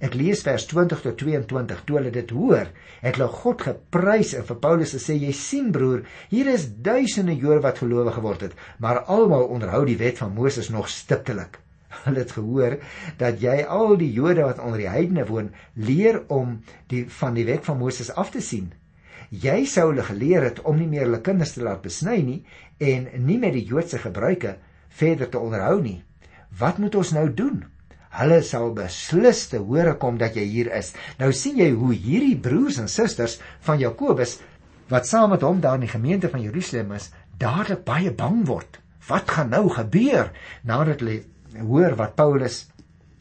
Ek 0.02 0.16
lees 0.18 0.42
vers 0.42 0.66
20 0.66 1.04
tot 1.06 1.16
22. 1.22 1.84
Toe 1.87 2.00
hulle 2.00 2.10
dit 2.14 2.34
hoor, 2.34 2.66
het 3.04 3.14
hulle 3.14 3.30
God 3.38 3.62
geprys 3.68 4.34
en 4.34 4.46
vir 4.50 4.60
Paulus 4.66 4.96
gesê: 4.98 5.14
"Jy 5.22 5.32
sien 5.32 5.70
broer, 5.70 6.02
hier 6.34 6.50
is 6.50 6.66
duisende 6.90 7.38
Jode 7.38 7.62
wat 7.62 7.78
gelowe 7.78 8.18
geword 8.18 8.42
het, 8.48 8.58
maar 8.78 9.04
almal 9.06 9.46
onderhou 9.54 9.84
die 9.87 10.00
wet 10.02 10.18
van 10.18 10.34
Moses 10.34 10.75
nog 10.75 10.90
stiptelik." 10.90 11.62
Hulle 12.04 12.23
het 12.23 12.35
gehoor 12.37 12.76
dat 13.21 13.40
jy 13.42 13.62
al 13.64 13.97
die 14.00 14.11
Jode 14.12 14.45
wat 14.47 14.61
onder 14.62 14.83
die 14.83 14.90
heidene 14.90 15.26
woon, 15.28 15.52
leer 15.75 16.23
om 16.33 16.59
die 16.92 17.07
van 17.21 17.38
die 17.38 17.47
wet 17.49 17.64
van 17.68 17.80
Moses 17.80 18.12
af 18.12 18.33
te 18.35 18.42
sien. 18.45 18.73
Jy 19.28 19.64
sou 19.68 19.90
hulle 19.90 20.04
geleer 20.07 20.47
het 20.49 20.62
om 20.64 20.78
nie 20.80 20.88
meer 20.88 21.04
hulle 21.07 21.21
kinders 21.25 21.52
te 21.57 21.64
laat 21.64 21.83
besny 21.85 22.21
nie 22.25 22.38
en 22.80 23.09
nie 23.26 23.37
met 23.40 23.52
die 23.57 23.66
Joodse 23.68 24.00
gebruike 24.00 24.57
verder 25.00 25.28
te 25.28 25.40
onderhou 25.40 25.80
nie. 25.83 25.99
Wat 26.59 26.78
moet 26.80 26.97
ons 26.97 27.12
nou 27.12 27.26
doen? 27.28 27.66
Hulle 28.18 28.38
sal 28.42 28.71
beslis 28.73 29.42
te 29.52 29.61
hore 29.61 29.99
kom 30.00 30.16
dat 30.21 30.37
jy 30.38 30.47
hier 30.49 30.71
is. 30.73 30.95
Nou 31.21 31.28
sien 31.37 31.59
jy 31.61 31.68
hoe 31.76 31.92
hierdie 31.92 32.38
broers 32.40 32.78
en 32.80 32.88
susters 32.88 33.37
van 33.66 33.80
Jakobus 33.83 34.38
wat 34.88 35.04
saam 35.04 35.35
met 35.35 35.45
hom 35.45 35.61
daar 35.61 35.76
in 35.76 35.85
die 35.85 35.92
gemeente 35.92 36.30
van 36.33 36.40
Jerusalem 36.40 36.95
is, 36.97 37.11
dadelik 37.37 37.85
baie 37.85 38.09
bang 38.09 38.47
word. 38.49 38.78
Wat 39.09 39.28
gaan 39.28 39.52
nou 39.52 39.68
gebeur 39.73 40.33
nadat 40.64 41.04
hulle 41.04 41.21
hoor 41.57 41.97
wat 41.97 42.17
Paulus 42.17 42.67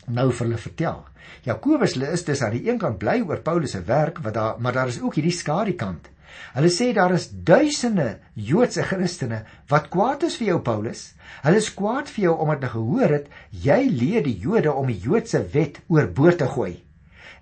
nou 0.07 0.31
vir 0.31 0.45
hulle 0.45 0.59
vertel. 0.61 0.99
Jakobus 1.47 1.95
is 1.97 2.23
dus 2.27 2.41
aan 2.43 2.55
die 2.55 2.67
een 2.67 2.79
kant 2.79 2.99
bly 2.99 3.21
oor 3.21 3.41
Paulus 3.43 3.75
se 3.75 3.81
werk, 3.87 4.21
wat 4.23 4.33
daar 4.33 4.59
maar 4.59 4.73
daar 4.73 4.87
is 4.87 5.01
ook 5.01 5.15
hierdie 5.19 5.35
skadu 5.35 5.75
kant. 5.75 6.09
Hulle 6.53 6.69
sê 6.71 6.91
daar 6.93 7.13
is 7.15 7.29
duisende 7.29 8.19
Joodse 8.33 8.83
Christene 8.83 9.43
wat 9.71 9.89
kwaad 9.93 10.23
is 10.27 10.37
vir 10.39 10.53
jou 10.53 10.59
Paulus. 10.63 11.13
Hulle 11.43 11.61
is 11.61 11.69
kwaad 11.73 12.11
vir 12.13 12.27
jou 12.27 12.35
omdat 12.37 12.67
hulle 12.67 12.73
gehoor 12.75 13.15
het 13.15 13.31
jy 13.51 13.79
leer 13.91 14.25
die 14.25 14.37
Jode 14.43 14.73
om 14.73 14.91
die 14.91 14.99
Joodse 15.01 15.43
wet 15.53 15.81
oorboord 15.87 16.41
te 16.43 16.49
gooi. 16.51 16.73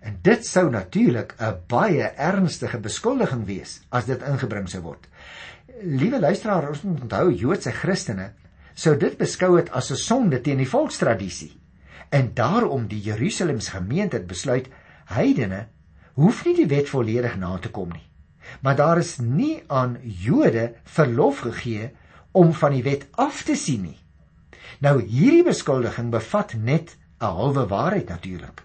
En 0.06 0.20
dit 0.22 0.46
sou 0.46 0.70
natuurlik 0.70 1.36
'n 1.40 1.62
baie 1.68 2.12
ernstige 2.30 2.80
beskuldiging 2.80 3.46
wees 3.46 3.82
as 3.90 4.06
dit 4.06 4.22
ingebring 4.22 4.70
sou 4.70 4.82
word. 4.82 5.08
Liewe 5.82 6.20
luisteraars, 6.20 6.70
ons 6.70 6.82
moet 6.82 7.02
onthou 7.02 7.32
Joodse 7.32 7.72
Christene 7.72 8.32
sou 8.76 8.96
dit 9.00 9.18
beskou 9.18 9.56
het 9.58 9.72
as 9.72 9.92
'n 9.92 9.96
sonde 9.96 10.42
teen 10.42 10.58
die 10.58 10.70
volkstradisie. 10.70 11.58
En 12.10 12.34
daarom 12.34 12.88
die 12.88 13.02
Jerusalemse 13.02 13.72
gemeente 13.72 14.18
het 14.18 14.28
besluit 14.28 14.68
heidene 15.06 15.68
hoef 16.14 16.46
nie 16.46 16.56
die 16.56 16.68
wet 16.68 16.90
volledig 16.90 17.38
na 17.38 17.58
te 17.58 17.70
kom 17.70 17.90
nie. 17.90 18.08
Maar 18.62 18.76
daar 18.76 18.98
is 18.98 19.18
nie 19.18 19.64
aan 19.68 19.98
Jode 20.04 20.74
verlof 20.84 21.40
gegee 21.40 21.92
om 22.32 22.54
van 22.54 22.72
die 22.72 22.84
wet 22.84 23.08
af 23.12 23.44
te 23.44 23.56
sien 23.56 23.82
nie. 23.82 24.00
Nou 24.80 25.02
hierdie 25.02 25.44
beskuldiging 25.44 26.12
bevat 26.12 26.54
net 26.54 26.98
'n 27.20 27.26
halwe 27.26 27.68
waarheid 27.68 28.10
natuurlik. 28.10 28.64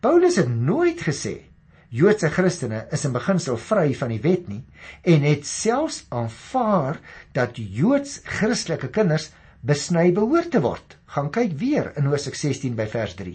Paulus 0.00 0.36
het 0.36 0.48
nooit 0.48 1.00
gesê 1.00 1.52
Joodse 1.88 2.30
Christene 2.30 2.86
is 2.90 3.04
in 3.04 3.12
beginsel 3.12 3.56
vry 3.56 3.94
van 3.94 4.08
die 4.08 4.20
wet 4.20 4.46
nie 4.48 4.62
en 5.02 5.22
het 5.22 5.46
selfs 5.46 6.06
aanvaar 6.08 7.00
dat 7.32 7.56
Joods 7.56 8.20
Christelike 8.24 8.88
kinders 8.88 9.30
besny 9.62 10.10
behoort 10.14 10.50
te 10.50 10.60
word. 10.62 10.96
Gaan 11.14 11.30
kyk 11.30 11.54
weer 11.60 11.92
in 11.96 12.08
Hosea 12.10 12.34
16 12.34 12.74
by 12.78 12.86
vers 12.90 13.14
3. 13.18 13.34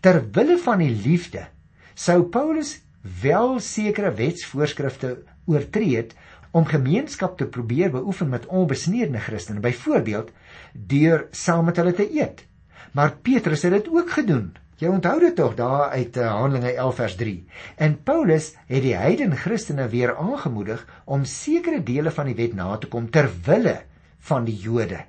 Ter 0.00 0.20
wille 0.36 0.58
van 0.62 0.82
die 0.84 0.92
liefde 0.92 1.48
sou 1.94 2.22
Paulus 2.30 2.76
wel 3.22 3.58
sekere 3.60 4.14
wetsvoorskrifte 4.16 5.16
oortree 5.50 5.96
het 5.98 6.14
om 6.54 6.66
gemeenskap 6.66 7.36
te 7.38 7.46
probeer 7.50 7.90
beoefen 7.90 8.28
met 8.30 8.46
onbesneede 8.46 9.18
Christene, 9.18 9.60
byvoorbeeld 9.60 10.30
deur 10.72 11.26
saam 11.30 11.64
met 11.66 11.80
hulle 11.82 11.94
te 11.94 12.06
eet. 12.06 12.44
Maar 12.94 13.16
Petrus 13.22 13.62
het 13.66 13.74
dit 13.74 13.88
ook 13.90 14.10
gedoen. 14.14 14.52
Jy 14.78 14.90
onthou 14.90 15.18
dit 15.22 15.34
tog 15.38 15.54
daar 15.58 15.90
uit 15.94 16.16
uh, 16.16 16.30
Handelinge 16.34 16.74
11 16.74 16.94
vers 16.94 17.16
3. 17.16 17.34
En 17.76 17.96
Paulus 18.02 18.52
het 18.66 18.82
die 18.82 18.94
heidene 18.98 19.36
Christene 19.38 19.88
weer 19.90 20.16
aangemoedig 20.16 20.82
om 21.04 21.24
sekere 21.24 21.82
dele 21.82 22.10
van 22.10 22.30
die 22.30 22.38
wet 22.38 22.54
na 22.54 22.76
te 22.78 22.90
kom 22.90 23.10
ter 23.10 23.30
wille 23.46 23.80
van 24.30 24.46
die 24.46 24.56
Jode. 24.58 25.04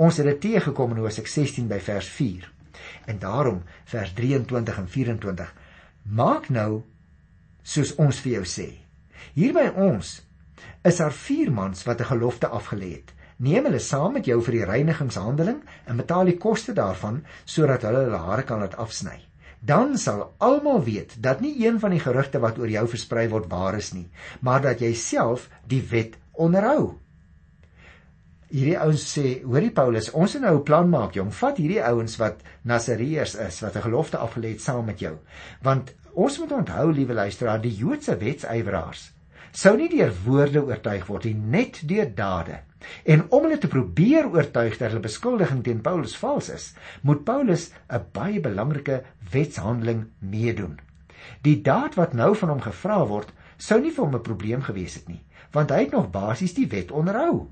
Ons 0.00 0.16
het 0.16 0.24
dit 0.30 0.40
teëgekom 0.46 0.94
in 0.94 1.02
Hosea 1.04 1.28
16 1.28 1.66
by 1.68 1.76
vers 1.84 2.06
4. 2.08 2.46
En 3.12 3.18
daarom 3.20 3.58
vers 3.92 4.12
23 4.16 4.78
en 4.80 4.88
24 4.88 5.50
maak 6.16 6.48
nou 6.48 6.82
soos 7.62 7.92
ons 8.00 8.20
vir 8.24 8.38
jou 8.38 8.44
sê. 8.48 8.68
Hier 9.36 9.52
by 9.52 9.66
ons 9.76 10.14
is 10.88 11.00
daar 11.02 11.12
vier 11.12 11.50
mans 11.52 11.84
wat 11.84 12.00
'n 12.00 12.12
gelofte 12.12 12.48
afgelê 12.48 12.88
het. 12.96 13.12
Neem 13.36 13.64
hulle 13.64 13.78
saam 13.78 14.12
met 14.12 14.24
jou 14.24 14.40
vir 14.42 14.52
die 14.52 14.64
reinigingshandeling 14.64 15.60
en 15.86 15.96
betaal 15.96 16.24
die 16.24 16.38
koste 16.38 16.72
daarvan 16.72 17.24
sodat 17.44 17.82
hulle 17.82 18.04
hulle 18.04 18.24
hare 18.24 18.42
kan 18.42 18.60
laat 18.60 18.76
afsny. 18.76 19.20
Dan 19.60 19.98
sal 19.98 20.34
almal 20.38 20.84
weet 20.84 21.22
dat 21.22 21.40
nie 21.40 21.66
een 21.66 21.80
van 21.80 21.90
die 21.90 22.00
gerugte 22.00 22.38
wat 22.38 22.58
oor 22.58 22.68
jou 22.68 22.88
versprei 22.88 23.28
word 23.28 23.50
waar 23.50 23.76
is 23.76 23.92
nie, 23.92 24.08
maar 24.40 24.62
dat 24.62 24.80
jy 24.80 24.94
self 24.94 25.48
die 25.66 25.82
wet 25.90 26.16
onderhou. 26.32 26.98
Hierdie 28.50 28.78
ouens 28.78 29.02
sê, 29.14 29.42
hoorie 29.46 29.70
Paulus, 29.70 30.10
ons 30.10 30.34
moet 30.34 30.42
nou 30.42 30.56
'n 30.56 30.64
plan 30.64 30.88
maak, 30.88 31.14
jong. 31.14 31.32
Vat 31.32 31.56
hierdie 31.56 31.82
ouens 31.82 32.16
wat 32.16 32.42
Nasareërs 32.64 33.34
is, 33.34 33.60
wat 33.60 33.76
'n 33.76 33.82
gelofte 33.82 34.16
afgelê 34.16 34.48
het 34.50 34.60
saam 34.60 34.84
met 34.84 34.98
jou. 34.98 35.18
Want 35.62 35.94
ons 36.14 36.38
moet 36.38 36.52
onthou, 36.52 36.92
liewe 36.92 37.14
luisteraar, 37.14 37.60
die 37.60 37.76
Joodse 37.76 38.16
wetsyweraars 38.16 39.12
sou 39.52 39.76
nie 39.76 39.88
deur 39.90 40.12
woorde 40.24 40.62
oortuig 40.62 41.06
word 41.08 41.26
nie, 41.28 41.34
net 41.34 41.80
deur 41.88 42.10
dade. 42.14 42.60
En 43.04 43.26
om 43.28 43.44
hulle 43.44 43.58
te 43.60 43.68
probeer 43.70 44.28
oortuig 44.30 44.78
dat 44.78 44.90
hulle 44.90 45.04
beskuldiging 45.04 45.62
teen 45.64 45.82
Paulus 45.84 46.16
vals 46.16 46.48
is, 46.54 46.70
moet 47.02 47.24
Paulus 47.24 47.70
'n 47.90 48.06
baie 48.12 48.40
belangrike 48.40 49.02
wetshandeling 49.32 50.06
meedoen. 50.18 50.78
Die 51.42 51.60
daad 51.62 51.94
wat 51.94 52.12
nou 52.14 52.34
van 52.34 52.48
hom 52.48 52.60
gevra 52.60 53.06
word, 53.06 53.32
sou 53.58 53.80
nie 53.80 53.90
vir 53.90 54.04
hom 54.04 54.14
'n 54.14 54.22
probleem 54.22 54.62
gewees 54.62 54.94
het 54.94 55.08
nie, 55.08 55.24
want 55.52 55.70
hy 55.70 55.80
het 55.80 55.92
nog 55.92 56.10
basies 56.10 56.54
die 56.54 56.66
wet 56.66 56.90
onderhou. 56.90 57.50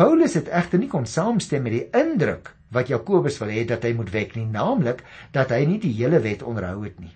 Paulus 0.00 0.32
het 0.38 0.46
egter 0.48 0.80
nie 0.80 0.88
kon 0.88 1.04
saamstem 1.04 1.66
met 1.66 1.74
die 1.74 1.86
indruk 1.98 2.54
wat 2.72 2.88
Jakobus 2.88 3.34
wil 3.42 3.50
hê 3.52 3.66
dat 3.68 3.82
hy 3.84 3.90
moet 3.98 4.08
wek 4.14 4.30
nie, 4.38 4.46
naamlik 4.48 5.02
dat 5.34 5.50
hy 5.52 5.58
nie 5.68 5.76
die 5.82 5.92
hele 5.98 6.22
wet 6.24 6.40
onderhou 6.46 6.86
het 6.86 6.96
nie. 7.02 7.12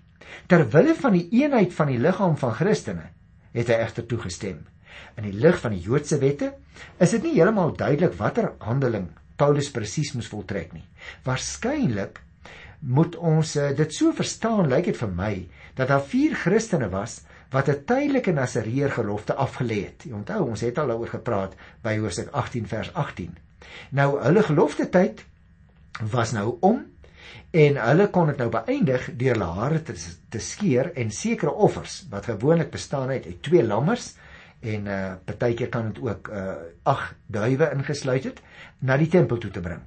Terwille 0.52 0.92
van 0.98 1.16
die 1.16 1.24
eenheid 1.38 1.72
van 1.72 1.88
die 1.88 1.96
liggaam 1.96 2.34
van 2.36 2.52
Christene 2.58 3.06
het 3.54 3.72
hy 3.72 3.78
egter 3.86 4.04
toegestem. 4.10 4.58
In 5.16 5.30
die 5.30 5.32
lig 5.32 5.56
van 5.62 5.72
die 5.72 5.80
Joodse 5.80 6.18
wette 6.20 6.50
is 7.00 7.14
dit 7.16 7.24
nie 7.24 7.32
heeltemal 7.38 7.72
duidelik 7.78 8.18
watter 8.20 8.50
handeling 8.66 9.08
Paulus 9.40 9.72
presies 9.72 10.12
moes 10.12 10.28
voltrek 10.28 10.76
nie. 10.76 10.84
Waarskynlik 11.24 12.20
moet 12.84 13.16
ons 13.16 13.56
eh, 13.56 13.72
dit 13.78 13.96
so 13.96 14.12
verstaan, 14.12 14.68
lyk 14.68 14.90
dit 14.92 15.00
vir 15.00 15.16
my, 15.22 15.32
dat 15.78 15.88
daar 15.88 16.04
vier 16.04 16.36
Christene 16.36 16.92
was 16.92 17.22
wat 17.54 17.68
'n 17.68 17.84
tydelike 17.86 18.32
Nasareer 18.32 18.90
gelofte 18.90 19.34
afgelê 19.34 19.84
het. 19.84 20.02
Jy 20.04 20.12
onthou, 20.12 20.48
ons 20.48 20.60
het 20.60 20.78
al 20.78 20.86
daaroor 20.90 21.08
gepraat 21.08 21.54
by 21.82 21.98
Hosea 21.98 22.30
18 22.30 22.66
vers 22.66 22.92
18. 22.92 23.36
Nou 23.90 24.20
hulle 24.22 24.42
gelofte 24.42 24.88
tyd 24.88 25.24
was 26.10 26.32
nou 26.32 26.56
om 26.60 26.82
en 27.50 27.76
hulle 27.76 28.08
kon 28.10 28.26
dit 28.26 28.36
nou 28.42 28.48
beëindig 28.50 29.10
deur 29.16 29.32
hulle 29.36 29.50
hare 29.60 29.82
te, 29.82 29.94
te 30.28 30.38
skeer 30.38 30.92
en 30.98 31.10
sekere 31.10 31.52
offers 31.52 32.06
wat 32.10 32.26
gewoonlik 32.26 32.70
bestaan 32.70 33.08
uit 33.08 33.42
twee 33.42 33.62
lammers 33.66 34.14
en 34.60 34.86
uh 34.86 35.12
partykeer 35.24 35.68
kan 35.68 35.92
dit 35.92 36.02
ook 36.02 36.28
uh 36.28 36.56
ag 36.82 37.14
duwe 37.26 37.70
ingesluit 37.76 38.24
het 38.24 38.42
na 38.78 38.96
die 38.96 39.08
tempel 39.08 39.38
toe 39.38 39.50
te 39.50 39.60
bring. 39.60 39.82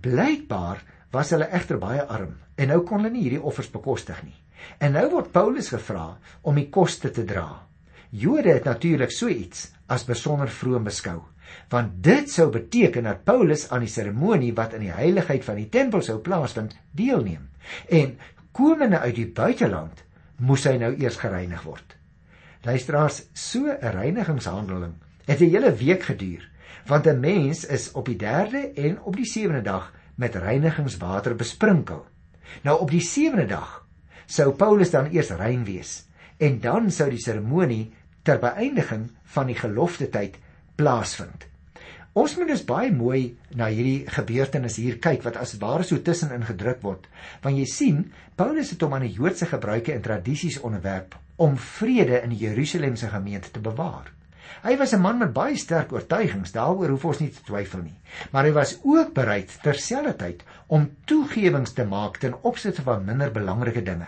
Blykbaar 0.00 0.82
was 1.10 1.30
hulle 1.30 1.50
egter 1.50 1.78
baie 1.78 2.06
arm 2.06 2.36
en 2.54 2.68
nou 2.68 2.82
kon 2.86 3.02
hulle 3.02 3.10
nie 3.10 3.26
hierdie 3.26 3.42
offers 3.42 3.70
bekostig 3.70 4.22
nie. 4.22 4.36
En 4.78 4.92
nou 4.92 5.10
word 5.10 5.32
Paulus 5.32 5.68
gevra 5.68 6.18
om 6.42 6.54
die 6.54 6.68
koste 6.68 7.10
te 7.10 7.24
dra. 7.24 7.66
Jode 8.10 8.52
het 8.52 8.64
natuurlik 8.64 9.12
so 9.12 9.28
iets 9.28 9.70
as 9.86 10.04
besonder 10.04 10.48
vroom 10.48 10.84
beskou 10.84 11.20
want 11.70 11.96
dit 12.04 12.30
sou 12.30 12.48
beteken 12.54 13.08
dat 13.08 13.24
Paulus 13.26 13.68
aan 13.70 13.84
die 13.84 13.90
seremonie 13.90 14.52
wat 14.54 14.74
in 14.76 14.86
die 14.86 14.94
heiligheid 14.94 15.44
van 15.46 15.58
die 15.58 15.68
tempel 15.72 16.02
sou 16.06 16.18
plaasvind 16.22 16.76
deelneem 16.96 17.48
en 17.88 18.16
komende 18.56 19.00
uit 19.02 19.16
die 19.18 19.28
buiteland 19.34 20.04
moes 20.40 20.64
hy 20.66 20.76
nou 20.80 20.94
eers 20.96 21.18
gereinig 21.20 21.62
word. 21.66 21.96
Luisteraars, 22.64 23.22
so 23.32 23.66
'n 23.66 23.92
reinigingshandeling 23.96 24.94
het 25.26 25.40
'n 25.40 25.50
hele 25.50 25.72
week 25.74 26.02
geduur 26.02 26.48
want 26.86 27.06
'n 27.06 27.20
mens 27.20 27.64
is 27.64 27.92
op 27.92 28.06
die 28.06 28.16
3de 28.16 28.72
en 28.74 29.00
op 29.02 29.16
die 29.16 29.26
7de 29.26 29.62
dag 29.62 29.92
met 30.14 30.34
reinigingswater 30.34 31.36
besprinkel. 31.36 32.06
Nou 32.62 32.80
op 32.80 32.90
die 32.90 33.00
7de 33.00 33.46
dag 33.46 33.86
sou 34.30 34.52
Paulus 34.54 34.92
dan 34.94 35.10
eers 35.10 35.32
rein 35.40 35.64
wees 35.66 36.04
en 36.38 36.60
dan 36.62 36.90
sou 36.94 37.10
die 37.10 37.20
seremonie 37.20 37.90
ter 38.24 38.38
beëindiging 38.40 39.08
van 39.34 39.50
die 39.50 39.58
gelofte 39.58 40.06
tyd 40.12 40.36
plaasvind. 40.78 41.46
Ons 42.18 42.34
moet 42.38 42.48
dus 42.50 42.64
baie 42.66 42.90
mooi 42.90 43.36
na 43.54 43.68
hierdie 43.70 44.06
gebeurtenis 44.10 44.80
hier 44.82 44.96
kyk 45.02 45.22
wat 45.26 45.36
as 45.38 45.54
ware 45.62 45.84
so 45.86 46.00
tussenin 46.02 46.42
gedruk 46.46 46.80
word. 46.82 47.04
Want 47.44 47.58
jy 47.60 47.66
sien, 47.70 48.00
Paulus 48.38 48.72
het 48.74 48.82
hom 48.82 48.96
aan 48.96 49.06
die 49.06 49.14
Joodse 49.14 49.46
gebruike 49.50 49.94
en 49.94 50.02
tradisies 50.02 50.58
onderwerp 50.66 51.14
om 51.40 51.54
vrede 51.56 52.18
in 52.24 52.34
die 52.34 52.42
Jerusalemse 52.42 53.12
gemeente 53.12 53.52
te 53.54 53.62
bewaar. 53.62 54.10
Hy 54.64 54.76
was 54.76 54.92
'n 54.92 55.00
man 55.00 55.18
met 55.18 55.32
baie 55.32 55.56
sterk 55.56 55.92
oortuigings, 55.92 56.52
daaroor 56.52 56.90
hoef 56.90 57.04
ons 57.04 57.20
nie 57.20 57.30
te 57.30 57.42
twyfel 57.46 57.82
nie. 57.82 58.00
Maar 58.32 58.44
hy 58.44 58.52
was 58.52 58.78
ook 58.82 59.14
bereid 59.14 59.58
terselfdertyd 59.62 60.42
om 60.66 60.90
toegewings 61.04 61.72
te 61.72 61.84
maak 61.84 62.18
ten 62.18 62.34
opsigte 62.42 62.82
van 62.82 63.04
minder 63.04 63.30
belangrike 63.30 63.82
dinge. 63.82 64.06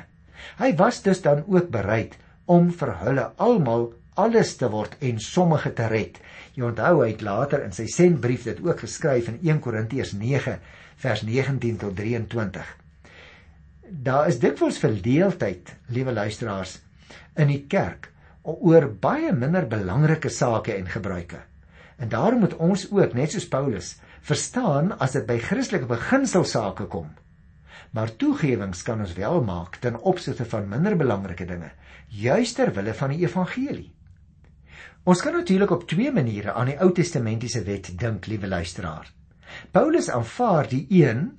Hy 0.58 0.72
was 0.76 1.02
dus 1.02 1.22
dan 1.22 1.44
ook 1.46 1.70
bereid 1.70 2.16
om 2.50 2.70
vir 2.74 2.94
hulle 3.04 3.30
almal 3.36 3.92
alles 4.20 4.56
te 4.60 4.68
word 4.68 4.96
en 5.00 5.20
sommige 5.20 5.72
te 5.76 5.86
red. 5.88 6.18
Jy 6.54 6.66
onthou 6.68 7.00
hy 7.00 7.12
het 7.14 7.24
later 7.24 7.64
in 7.64 7.72
sy 7.72 7.86
sendbrief 7.88 8.44
dit 8.48 8.60
ook 8.64 8.84
geskryf 8.84 9.30
in 9.32 9.40
1 9.40 9.60
Korintiërs 9.64 10.12
9 10.20 10.58
vers 11.02 11.22
19 11.24 11.78
tot 11.80 11.96
23. 11.96 12.66
Daar 13.92 14.28
is 14.28 14.40
dikwels 14.40 14.80
verdeeldheid, 14.80 15.74
liewe 15.92 16.12
luisteraars, 16.12 16.78
in 17.36 17.48
die 17.52 17.64
kerk 17.68 18.10
oor 18.42 18.88
baie 19.00 19.32
minder 19.32 19.66
belangrike 19.70 20.30
sake 20.32 20.74
en 20.74 20.88
gebruike. 20.90 21.40
En 22.02 22.10
daarom 22.10 22.42
moet 22.42 22.56
ons 22.56 22.88
ook, 22.90 23.14
net 23.14 23.32
soos 23.32 23.48
Paulus, 23.48 23.94
verstaan 24.26 24.92
as 24.98 25.14
dit 25.16 25.26
by 25.28 25.38
Christelike 25.42 25.86
beginselsake 25.90 26.88
kom. 26.90 27.12
Maar 27.92 28.16
toegewings 28.16 28.82
kan 28.82 29.00
ons 29.04 29.12
wel 29.12 29.42
maak 29.44 29.76
ten 29.76 29.98
opsigte 30.00 30.44
van 30.48 30.68
minder 30.68 30.96
belangrike 30.96 31.44
dinge, 31.44 31.72
juis 32.08 32.52
ter 32.56 32.72
wille 32.72 32.94
van 32.96 33.12
die 33.12 33.24
evangelie. 33.26 33.90
Ons 35.04 35.20
kan 35.20 35.34
natuurlik 35.34 35.70
op 35.70 35.88
twee 35.88 36.12
maniere 36.12 36.52
aan 36.52 36.70
die 36.70 36.78
Ou 36.80 36.92
Testamentiese 36.94 37.64
wet 37.66 37.90
dink, 37.98 38.26
liewe 38.30 38.48
luisteraar. 38.48 39.10
Paulus 39.70 40.08
aanvaar 40.10 40.68
die 40.70 40.86
een 40.88 41.32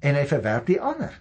en 0.00 0.16
hy 0.16 0.24
verwerp 0.26 0.66
die 0.66 0.80
ander. 0.80 1.12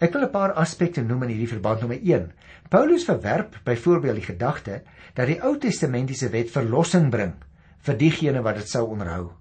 Ek 0.00 0.12
wil 0.12 0.24
'n 0.24 0.30
paar 0.30 0.52
aspekte 0.52 1.02
noem 1.02 1.22
in 1.22 1.28
hierdie 1.34 1.48
verband. 1.48 1.80
Nommer 1.80 1.98
1. 2.00 2.32
Paulus 2.68 3.04
verwerp 3.04 3.60
byvoorbeeld 3.64 4.14
die 4.14 4.24
gedagte 4.24 4.82
dat 5.14 5.26
die 5.26 5.42
Ou 5.42 5.58
Testamentiese 5.58 6.30
wet 6.30 6.50
verlossing 6.50 7.10
bring 7.10 7.34
vir 7.78 7.96
diegene 7.96 8.42
wat 8.42 8.54
dit 8.54 8.68
sou 8.68 8.86
onderhou. 8.88 9.32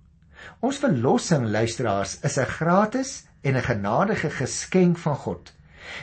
Ons 0.59 0.79
verlossing, 0.79 1.47
luisteraars, 1.47 2.19
is 2.23 2.37
'n 2.37 2.45
gratis 2.45 3.28
en 3.41 3.55
'n 3.55 3.63
genadige 3.63 4.29
geskenk 4.29 4.97
van 4.97 5.15
God. 5.15 5.53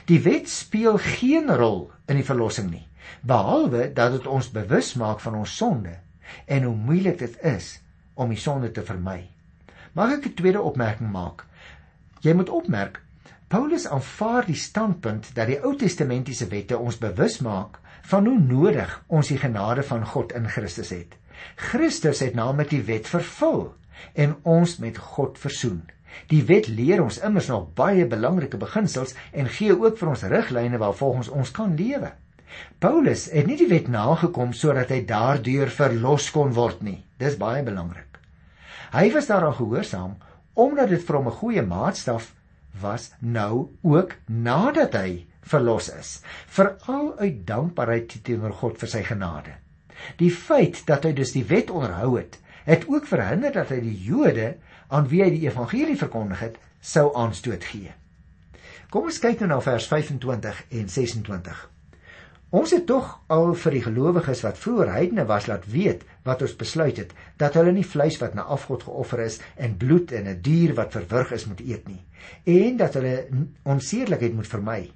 Die 0.05 0.21
wet 0.23 0.49
speel 0.49 0.99
geen 0.99 1.57
rol 1.57 1.91
in 2.07 2.17
die 2.17 2.25
verlossing 2.25 2.71
nie, 2.71 2.89
behalwe 3.23 3.93
dat 3.93 4.13
dit 4.13 4.27
ons 4.27 4.51
bewus 4.51 4.95
maak 4.95 5.21
van 5.21 5.35
ons 5.35 5.57
sonde 5.57 5.99
en 6.45 6.63
hoe 6.63 6.75
moeilik 6.75 7.19
dit 7.19 7.43
is 7.43 7.81
om 8.15 8.29
die 8.29 8.39
sonde 8.39 8.71
te 8.71 8.83
vermy. 8.83 9.31
Mag 9.93 10.13
ek 10.13 10.27
'n 10.27 10.35
tweede 10.35 10.61
opmerking 10.61 11.11
maak? 11.11 11.45
Jy 12.21 12.33
moet 12.33 12.49
opmerk 12.49 13.03
Paulus 13.49 13.87
aanvaar 13.87 14.47
die 14.47 14.59
standpunt 14.59 15.35
dat 15.35 15.47
die 15.47 15.61
Ou 15.63 15.77
Testamentiese 15.77 16.49
wette 16.51 16.79
ons 16.79 16.99
bewus 16.99 17.39
maak 17.39 17.79
van 18.11 18.27
hoe 18.27 18.39
nodig 18.39 19.05
ons 19.07 19.29
die 19.29 19.39
genade 19.39 19.83
van 19.83 20.07
God 20.07 20.33
in 20.33 20.49
Christus 20.49 20.91
het. 20.91 21.15
Christus 21.55 22.21
het 22.21 22.35
naamlik 22.35 22.71
die 22.71 22.83
wet 22.83 23.07
vervul 23.07 23.75
en 24.15 24.37
ons 24.43 24.77
met 24.83 24.99
God 24.99 25.39
versoen. 25.39 25.85
Die 26.31 26.43
wet 26.49 26.69
leer 26.69 27.03
ons 27.03 27.19
immers 27.19 27.49
nog 27.53 27.73
baie 27.79 28.07
belangrike 28.07 28.57
beginsels 28.57 29.15
en 29.33 29.51
gee 29.59 29.75
ook 29.75 29.99
vir 29.99 30.13
ons 30.15 30.23
riglyne 30.33 30.79
waarvolgens 30.83 31.29
ons 31.29 31.51
kan 31.51 31.75
lewe. 31.77 32.13
Paulus 32.79 33.27
het 33.33 33.47
nie 33.47 33.59
die 33.61 33.69
wet 33.69 33.89
nagekom 33.93 34.53
sodat 34.57 34.93
hy 34.95 35.03
daardeur 35.09 35.71
verlos 35.73 36.31
kon 36.35 36.55
word 36.57 36.83
nie. 36.83 37.03
Dis 37.19 37.37
baie 37.41 37.63
belangrik. 37.67 38.21
Hy 38.95 39.11
was 39.13 39.29
daaraan 39.31 39.59
gehoorsaam 39.59 40.17
omdat 40.57 40.89
dit 40.89 41.03
vir 41.05 41.17
hom 41.17 41.29
'n 41.29 41.39
goeie 41.41 41.63
maatstaf 41.63 42.33
was 42.81 43.13
nou 43.21 43.69
ook 43.83 44.17
nadat 44.27 44.95
hy 44.95 45.27
verlos 45.41 45.89
is, 45.89 46.23
veral 46.47 47.19
uit 47.19 47.47
dankbaarheid 47.47 48.17
teenoor 48.23 48.53
God 48.53 48.79
vir 48.79 48.89
sy 48.89 49.03
genade. 49.03 49.55
Die 50.19 50.31
feit 50.31 50.83
dat 50.87 51.05
hy 51.05 51.13
dus 51.13 51.33
die 51.33 51.45
wet 51.45 51.71
onderhou 51.71 52.17
het, 52.19 52.39
het 52.67 52.87
ook 52.89 53.07
verhinder 53.07 53.53
dat 53.53 53.71
hy 53.71 53.81
die 53.81 53.97
Jode 54.09 54.57
aan 54.89 55.09
wie 55.09 55.23
hy 55.23 55.31
die 55.31 55.47
evangelie 55.47 55.97
verkondig 55.97 56.41
het, 56.41 56.59
sou 56.81 57.11
aanstoot 57.17 57.65
gee. 57.65 57.95
Kom 58.91 59.09
ons 59.11 59.19
kyk 59.19 59.41
nou 59.41 59.49
na 59.51 59.61
vers 59.61 59.87
25 59.91 60.63
en 60.71 60.89
26. 60.89 61.65
Ons 62.57 62.71
het 62.71 62.87
tog 62.87 63.09
al 63.27 63.55
vir 63.59 63.75
die 63.75 63.83
gelowiges 63.83 64.45
wat 64.47 64.59
vroeër 64.63 64.93
heidene 64.95 65.25
was 65.27 65.49
laat 65.51 65.67
weet 65.67 66.05
wat 66.25 66.43
ons 66.47 66.55
besluit 66.57 66.97
het 66.97 67.11
dat 67.43 67.59
hulle 67.59 67.73
nie 67.75 67.85
vleis 67.85 68.21
wat 68.23 68.39
na 68.39 68.47
afgod 68.47 68.87
geoffer 68.87 69.25
is 69.25 69.41
en 69.57 69.77
bloed 69.77 70.13
en 70.13 70.29
'n 70.31 70.41
dier 70.43 70.75
wat 70.75 70.95
verwrig 70.95 71.33
is 71.33 71.47
moet 71.47 71.61
eet 71.61 71.89
nie 71.89 72.03
en 72.45 72.77
dat 72.77 72.95
hulle 72.95 73.27
onsedelikheid 73.63 74.35
moet 74.35 74.47
vermy. 74.47 74.91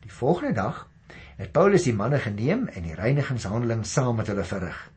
Die 0.00 0.12
volgende 0.12 0.52
dag 0.52 0.88
het 1.36 1.52
Paulus 1.52 1.82
die 1.82 1.94
manne 1.94 2.18
geneem 2.18 2.68
en 2.68 2.82
die 2.82 2.94
reinigingshandeling 2.94 3.86
saam 3.86 4.16
met 4.16 4.26
hulle 4.26 4.44
verrig. 4.44 4.91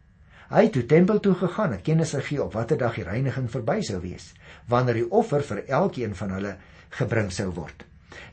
Hy 0.45 0.67
het 0.67 0.75
toe 0.75 0.85
tempel 0.85 1.19
toe 1.25 1.33
gegaan 1.39 1.73
en 1.73 1.81
kennis 1.81 2.13
gegee 2.13 2.43
op 2.43 2.53
watter 2.53 2.77
dag 2.77 2.97
die 2.99 3.07
reiniging 3.07 3.47
verby 3.49 3.79
sou 3.81 3.97
wees 4.03 4.33
wanneer 4.69 4.99
die 5.01 5.09
offer 5.09 5.41
vir 5.45 5.63
elkeen 5.65 6.13
van 6.17 6.33
hulle 6.35 6.55
gebring 6.99 7.31
sou 7.33 7.49
word. 7.53 7.85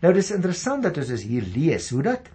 Nou 0.02 0.12
dis 0.12 0.30
interessant 0.34 0.84
dat 0.84 0.98
ons 1.00 1.08
dus 1.08 1.24
hier 1.24 1.46
lees 1.54 1.88
hoe 1.94 2.02
dat 2.04 2.28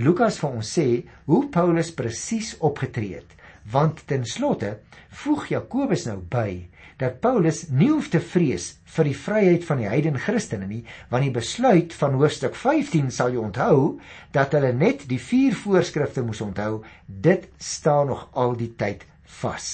Lukas 0.00 0.38
vir 0.42 0.50
ons 0.50 0.72
sê 0.78 0.86
hoe 1.30 1.44
Paulus 1.52 1.92
presies 1.94 2.56
opgetree 2.58 3.20
het, 3.20 3.36
want 3.70 4.02
ten 4.10 4.26
slotte 4.26 4.78
voeg 5.22 5.46
Jakobus 5.54 6.06
nou 6.08 6.18
by 6.32 6.66
dat 7.00 7.20
Paulus 7.24 7.62
nie 7.72 7.88
hoef 7.88 8.10
te 8.12 8.20
vrees 8.20 8.66
vir 8.96 9.08
die 9.08 9.16
vryheid 9.16 9.64
van 9.64 9.80
die 9.80 9.88
heidene 9.88 10.20
Christene 10.20 10.66
nie, 10.68 10.82
want 11.08 11.24
die 11.24 11.32
besluit 11.32 11.94
van 11.96 12.18
hoofstuk 12.20 12.58
15 12.58 13.08
sal 13.14 13.32
jy 13.32 13.40
onthou 13.40 13.76
dat 14.36 14.52
hulle 14.56 14.74
net 14.76 15.06
die 15.08 15.20
vier 15.22 15.56
voorskrifte 15.56 16.26
moes 16.26 16.42
onthou, 16.44 16.82
dit 17.06 17.46
staan 17.56 18.10
nog 18.12 18.26
al 18.36 18.52
die 18.58 18.72
tyd 18.76 19.06
vas. 19.38 19.70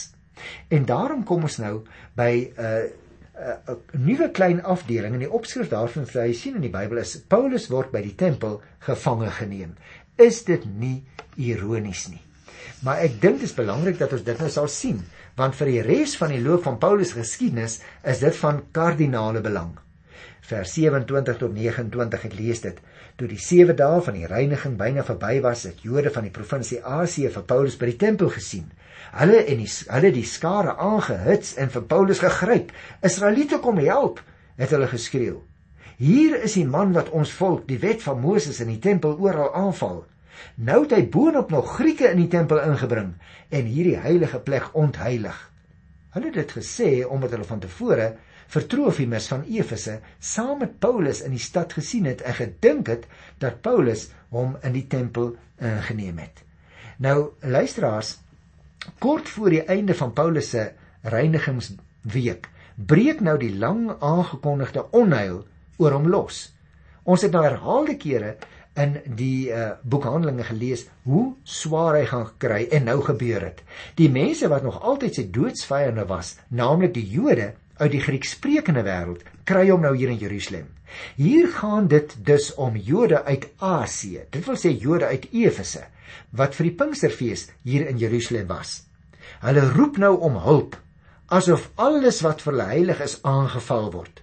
En 0.68 0.84
daarom 0.84 1.24
kom 1.24 1.42
ons 1.48 1.58
nou 1.62 1.74
by 2.14 2.32
'n 2.52 2.62
uh, 2.62 3.04
'n 3.36 4.04
nuwe 4.04 4.30
klein 4.30 4.62
afdeling 4.62 5.14
in 5.14 5.24
die 5.26 5.32
opskrif 5.38 5.68
daarvan 5.68 6.06
sê 6.08 6.28
hy 6.28 6.32
sien 6.32 6.54
in 6.56 6.64
die 6.64 6.72
Bybel 6.72 7.02
is 7.02 7.16
Paulus 7.28 7.68
word 7.68 7.90
by 7.92 8.00
die 8.04 8.14
tempel 8.14 8.62
gevange 8.86 9.30
geneem. 9.30 9.74
Is 10.16 10.44
dit 10.44 10.64
nie 10.64 11.04
ironies 11.36 12.08
nie? 12.08 12.22
Maar 12.84 13.02
ek 13.04 13.20
dink 13.20 13.40
dit 13.40 13.48
is 13.48 13.56
belangrik 13.56 13.98
dat 13.98 14.12
ons 14.12 14.24
dit 14.24 14.38
nou 14.40 14.48
sal 14.52 14.68
sien, 14.72 15.02
want 15.36 15.56
vir 15.58 15.72
die 15.72 15.82
res 15.84 16.16
van 16.16 16.32
die 16.32 16.40
loop 16.40 16.64
van 16.64 16.78
Paulus 16.80 17.12
geskiedenis 17.16 17.80
is 18.04 18.22
dit 18.24 18.36
van 18.40 18.62
kardinale 18.72 19.42
belang. 19.44 19.74
Vers 20.46 20.72
27 20.78 21.38
tot 21.40 21.52
29 21.52 22.26
ek 22.28 22.34
lees 22.38 22.60
dit. 22.64 22.76
Toe 23.18 23.28
die 23.28 23.40
7 23.42 23.76
dae 23.76 24.00
van 24.08 24.16
die 24.16 24.28
reiniging 24.30 24.76
byna 24.78 25.04
verby 25.04 25.40
was, 25.44 25.64
het 25.68 25.82
Jode 25.84 26.12
van 26.14 26.28
die 26.28 26.32
provinsie 26.32 26.78
Asië 26.80 27.32
vir 27.34 27.46
Paulus 27.48 27.76
by 27.80 27.90
die 27.90 28.00
tempel 28.00 28.30
gesien. 28.32 28.68
Hulle 29.12 29.44
en 29.44 29.60
die 29.62 29.68
hulle 29.68 30.12
die 30.14 30.26
skare 30.26 30.76
aangehits 30.82 31.54
en 31.60 31.70
vir 31.70 31.84
Paulus 31.90 32.22
gegryp. 32.24 32.72
Israeliete 33.02 33.60
kom 33.62 33.78
help, 33.78 34.20
het 34.56 34.72
hulle 34.74 34.88
geskreeu. 34.90 35.38
Hier 35.96 36.36
is 36.44 36.58
die 36.58 36.66
man 36.68 36.92
wat 36.92 37.08
ons 37.16 37.32
volk, 37.32 37.64
die 37.68 37.80
wet 37.80 38.02
van 38.04 38.20
Moses 38.20 38.60
in 38.60 38.68
die 38.68 38.82
tempel 38.82 39.16
oral 39.16 39.54
aanval. 39.56 40.04
Nou 40.60 40.82
het 40.82 40.92
hy 40.92 41.06
boonop 41.08 41.50
nog 41.50 41.76
Grieke 41.78 42.10
in 42.10 42.20
die 42.20 42.30
tempel 42.32 42.60
ingebring 42.60 43.14
en 43.48 43.70
hierdie 43.70 43.96
heilige 44.00 44.40
plek 44.44 44.68
ontheilig. 44.76 45.38
Hulle 46.16 46.30
het 46.30 46.36
dit 46.36 46.56
gesê 46.58 46.90
omdat 47.04 47.32
hulle 47.32 47.48
van 47.48 47.62
tevore 47.64 48.10
vir 48.52 48.66
Trofimus 48.70 49.28
van 49.32 49.46
Efese 49.48 49.98
saam 50.20 50.60
met 50.62 50.78
Paulus 50.80 51.22
in 51.24 51.34
die 51.34 51.42
stad 51.42 51.72
gesien 51.76 52.06
het 52.08 52.22
en 52.22 52.36
gedink 52.36 52.92
het 52.92 53.08
dat 53.42 53.62
Paulus 53.64 54.10
hom 54.34 54.54
in 54.62 54.76
die 54.76 54.86
tempel 54.90 55.34
ingeneem 55.56 56.20
het. 56.22 56.44
Nou 57.02 57.32
luisteraars, 57.42 58.16
Kort 58.99 59.29
voor 59.29 59.51
die 59.51 59.64
einde 59.64 59.94
van 59.94 60.12
Paulus 60.12 60.51
se 60.51 60.70
reinigingsweek 61.03 62.49
breek 62.77 63.20
nou 63.25 63.38
die 63.40 63.55
lang 63.57 63.88
aangekondigde 64.05 64.85
onheil 64.92 65.40
oor 65.81 65.96
hom 65.96 66.09
los. 66.12 66.42
Ons 67.05 67.22
het 67.25 67.33
nou 67.33 67.44
herhaalde 67.44 67.96
kere 68.01 68.37
in 68.77 68.99
die 69.16 69.49
uh, 69.49 69.70
boek 69.83 70.05
Handelinge 70.05 70.44
gelees 70.44 70.85
hoe 71.09 71.31
swaar 71.49 71.96
hy 71.96 72.05
gaan 72.11 72.27
kry 72.42 72.66
en 72.77 72.85
nou 72.90 72.99
gebeur 73.07 73.46
het. 73.49 73.62
Die 73.96 74.11
mense 74.12 74.51
wat 74.53 74.66
nog 74.66 74.83
altyd 74.83 75.16
sy 75.16 75.25
doodsvyande 75.33 76.05
was, 76.11 76.35
naamlik 76.49 76.92
die 76.96 77.07
Jode 77.09 77.55
uit 77.78 77.92
die 77.92 78.00
Griekssprekende 78.00 78.82
wêreld, 78.86 79.24
kry 79.44 79.68
hom 79.70 79.84
nou 79.84 79.94
hier 79.96 80.12
in 80.12 80.20
Jerusalem. 80.20 80.70
Hier 81.16 81.48
gaan 81.52 81.88
dit 81.92 82.14
dus 82.24 82.52
om 82.54 82.76
Jode 82.76 83.24
uit 83.24 83.48
Asië. 83.58 84.24
Dit 84.30 84.46
wil 84.46 84.56
sê 84.56 84.72
Jode 84.72 85.06
uit 85.10 85.28
Efese 85.32 85.86
wat 86.38 86.54
vir 86.54 86.68
die 86.68 86.76
Pinksterfees 86.78 87.48
hier 87.66 87.88
in 87.90 87.98
Jerusalem 87.98 88.46
was. 88.48 88.84
Hulle 89.42 89.64
roep 89.74 89.98
nou 89.98 90.14
om 90.24 90.38
hulp 90.40 90.76
asof 91.26 91.66
alles 91.82 92.20
wat 92.22 92.44
vir 92.44 92.54
hulle 92.54 92.68
heilig 92.70 93.02
is 93.02 93.18
aangeval 93.26 93.90
word. 93.92 94.22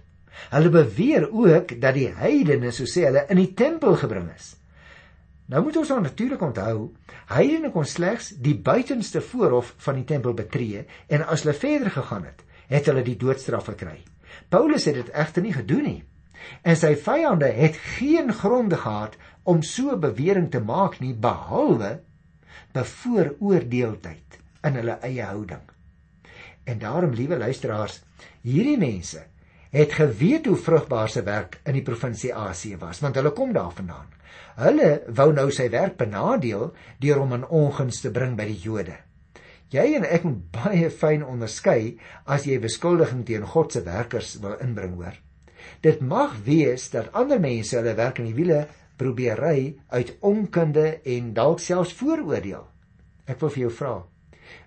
Hulle 0.50 0.70
beweer 0.72 1.28
ook 1.28 1.74
dat 1.80 1.96
die 1.96 2.08
heidene, 2.16 2.72
so 2.72 2.88
sê 2.88 3.04
hulle, 3.08 3.26
in 3.30 3.40
die 3.40 3.52
tempel 3.56 3.98
gebring 4.00 4.30
is. 4.34 4.54
Nou 5.52 5.60
moet 5.66 5.76
ons 5.76 5.92
natuurlik 5.92 6.40
onthou, 6.40 6.94
heidene 7.28 7.70
kon 7.72 7.84
slegs 7.84 8.32
die 8.40 8.56
buitenste 8.56 9.20
voorhof 9.20 9.74
van 9.84 10.00
die 10.00 10.06
tempel 10.08 10.32
betree 10.32 10.86
en 11.12 11.26
as 11.28 11.44
hulle 11.44 11.56
verder 11.58 11.92
gegaan 11.92 12.24
het, 12.24 12.40
het 12.70 12.88
hulle 12.90 13.04
die 13.06 13.18
doodstraf 13.20 13.70
gekry. 13.72 14.00
Paulus 14.48 14.86
het 14.88 14.98
dit 14.98 15.12
egter 15.14 15.44
nie 15.44 15.54
gedoen 15.54 15.86
nie. 15.88 16.00
En 16.62 16.76
sy 16.76 16.92
vyande 17.00 17.48
het 17.56 17.76
geen 17.96 18.32
gronde 18.32 18.76
gehad 18.76 19.16
om 19.44 19.62
so 19.62 19.96
bewering 20.00 20.50
te 20.50 20.60
maak 20.60 20.98
nie 21.00 21.14
behalwe 21.14 22.00
bevooroordeeldheid 22.74 24.40
in 24.64 24.80
hulle 24.80 24.98
eie 25.06 25.22
houding. 25.22 25.62
En 26.64 26.80
daarom, 26.80 27.12
liewe 27.12 27.38
luisteraars, 27.38 28.00
hierdie 28.42 28.78
mense 28.80 29.26
het 29.74 29.92
geweet 29.92 30.46
hoe 30.46 30.56
vrugbaar 30.56 31.10
se 31.10 31.22
werk 31.26 31.58
in 31.66 31.74
die 31.74 31.82
provinsie 31.82 32.30
Asië 32.34 32.76
was, 32.78 33.00
want 33.02 33.16
hulle 33.18 33.32
kom 33.34 33.52
daarvandaan. 33.52 34.12
Hulle 34.62 34.90
wou 35.10 35.32
nou 35.34 35.48
sy 35.52 35.66
werk 35.70 35.96
benadeel 35.98 36.68
deur 37.02 37.18
hom 37.18 37.34
in 37.34 37.46
ongunst 37.46 38.04
te 38.06 38.12
bring 38.14 38.36
by 38.38 38.46
die 38.46 38.60
Jode. 38.62 38.94
Jy 39.72 39.94
en 39.98 40.04
ek 40.04 40.24
moet 40.26 40.42
baie 40.54 40.90
fyn 40.92 41.24
onderskei 41.24 41.96
as 42.30 42.44
jy 42.46 42.58
beskuldiging 42.62 43.24
teen 43.26 43.46
God 43.54 43.72
se 43.72 43.82
werkers 43.86 44.36
wil 44.42 44.58
inbring, 44.60 44.94
hoor. 45.00 45.16
Dit 45.80 46.00
mag 46.00 46.36
wees 46.44 46.90
dat 46.92 47.12
ander 47.16 47.40
mense 47.40 47.76
hulle 47.76 47.94
werk 47.96 48.20
in 48.20 48.28
die 48.28 48.36
wiele 48.36 48.64
probeer 49.00 49.40
ry 49.40 49.74
uit 49.88 50.12
onkunde 50.20 51.00
en 51.16 51.32
dalk 51.34 51.62
selfs 51.62 51.94
vooroordeel. 51.98 52.66
Ek 53.26 53.40
wil 53.40 53.52
vir 53.54 53.64
jou 53.64 53.72
vra. 53.78 53.94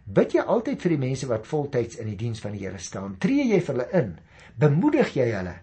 Bid 0.08 0.34
jy 0.36 0.44
altyd 0.44 0.82
vir 0.82 0.96
die 0.96 1.04
mense 1.04 1.30
wat 1.30 1.48
voltyds 1.48 2.00
in 2.02 2.10
die 2.12 2.18
diens 2.20 2.42
van 2.44 2.56
die 2.56 2.64
Here 2.66 2.82
staan? 2.82 3.16
Tree 3.22 3.46
jy 3.52 3.62
vir 3.62 3.76
hulle 3.76 3.88
in? 4.02 4.12
Bemoedig 4.58 5.14
jy 5.20 5.30
hulle 5.32 5.56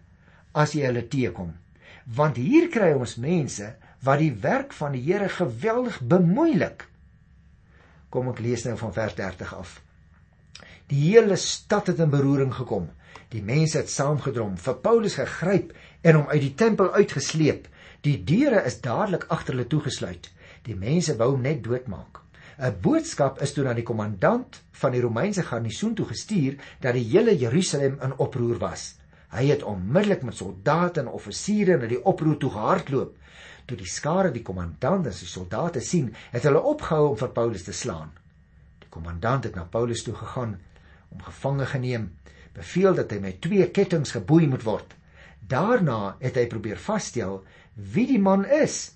as 0.55 0.75
jy 0.77 0.85
hulle 0.87 1.03
teekom? 1.11 1.51
Want 2.17 2.39
hier 2.39 2.69
kry 2.71 2.93
ons 2.95 3.17
mense 3.19 3.73
wat 4.05 4.21
die 4.21 4.33
werk 4.45 4.75
van 4.77 4.95
die 4.95 5.03
Here 5.03 5.29
geweldig 5.33 5.99
bemoeilik. 6.01 6.85
Kom 8.15 8.29
ek 8.31 8.39
lees 8.45 8.63
nou 8.63 8.77
van 8.79 8.93
vers 8.95 9.17
30 9.19 9.55
af. 9.59 9.81
Die 10.87 11.01
hele 11.09 11.35
stad 11.41 11.89
het 11.91 11.99
in 11.99 12.13
beroering 12.13 12.53
gekom. 12.55 12.85
Die 13.33 13.43
mense 13.43 13.81
het 13.81 13.91
saamgedrom, 13.91 14.53
vir 14.61 14.77
Paulus 14.85 15.17
gegryp 15.19 15.73
en 16.07 16.21
hom 16.21 16.29
uit 16.31 16.45
die 16.45 16.53
tempel 16.55 16.93
uitgesleep. 16.95 17.67
Die 18.07 18.21
deure 18.23 18.61
is 18.69 18.79
dadelik 18.85 19.27
agter 19.35 19.57
hulle 19.57 19.67
toegesluit. 19.67 20.29
Die 20.69 20.77
mense 20.79 21.17
wou 21.19 21.33
hom 21.33 21.43
net 21.43 21.65
doodmaak. 21.65 22.21
'n 22.55 22.77
Boodskap 22.85 23.41
is 23.43 23.53
toe 23.57 23.65
na 23.67 23.75
die 23.75 23.87
kommandant 23.89 24.61
van 24.79 24.95
die 24.95 25.03
Romeinse 25.03 25.43
garnisoen 25.43 25.97
toe 25.99 26.07
gestuur 26.07 26.55
dat 26.81 26.95
die 26.95 27.09
hele 27.11 27.35
Jerusalem 27.35 27.99
in 27.99 28.15
oproer 28.23 28.61
was. 28.63 28.93
Hy 29.35 29.49
het 29.51 29.67
onmiddellik 29.67 30.23
met 30.23 30.39
soldate 30.39 31.03
en 31.03 31.11
offisiere 31.11 31.81
na 31.81 31.91
die 31.91 31.99
oproer 31.99 32.39
toe 32.39 32.51
gehardloop. 32.55 33.17
Toe 33.65 33.79
die 33.81 33.89
skare 33.89 34.33
die 34.33 34.43
kommandant 34.45 35.07
en 35.09 35.15
sy 35.17 35.29
soldate 35.29 35.81
sien, 35.81 36.11
het 36.33 36.45
hulle 36.45 36.61
opgehou 36.61 37.13
om 37.13 37.19
vir 37.21 37.33
Paulus 37.37 37.65
te 37.65 37.73
slaan. 37.73 38.11
Die 38.83 38.91
kommandant 38.93 39.49
het 39.49 39.57
na 39.57 39.65
Paulus 39.65 40.05
toe 40.05 40.15
gegaan, 40.19 40.59
hom 41.09 41.23
gevange 41.25 41.67
geneem, 41.73 42.11
beveel 42.55 42.95
dat 42.99 43.13
hy 43.15 43.23
met 43.23 43.41
twee 43.45 43.67
kettinge 43.71 44.19
geboei 44.19 44.47
moet 44.51 44.67
word. 44.67 44.93
Daarna 45.49 46.17
het 46.21 46.37
hy 46.41 46.47
probeer 46.51 46.81
vasstel 46.81 47.41
wie 47.75 48.07
die 48.09 48.21
man 48.21 48.45
is 48.45 48.95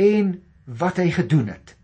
en 0.00 0.34
wat 0.64 0.98
hy 1.00 1.10
gedoen 1.12 1.52
het. 1.52 1.76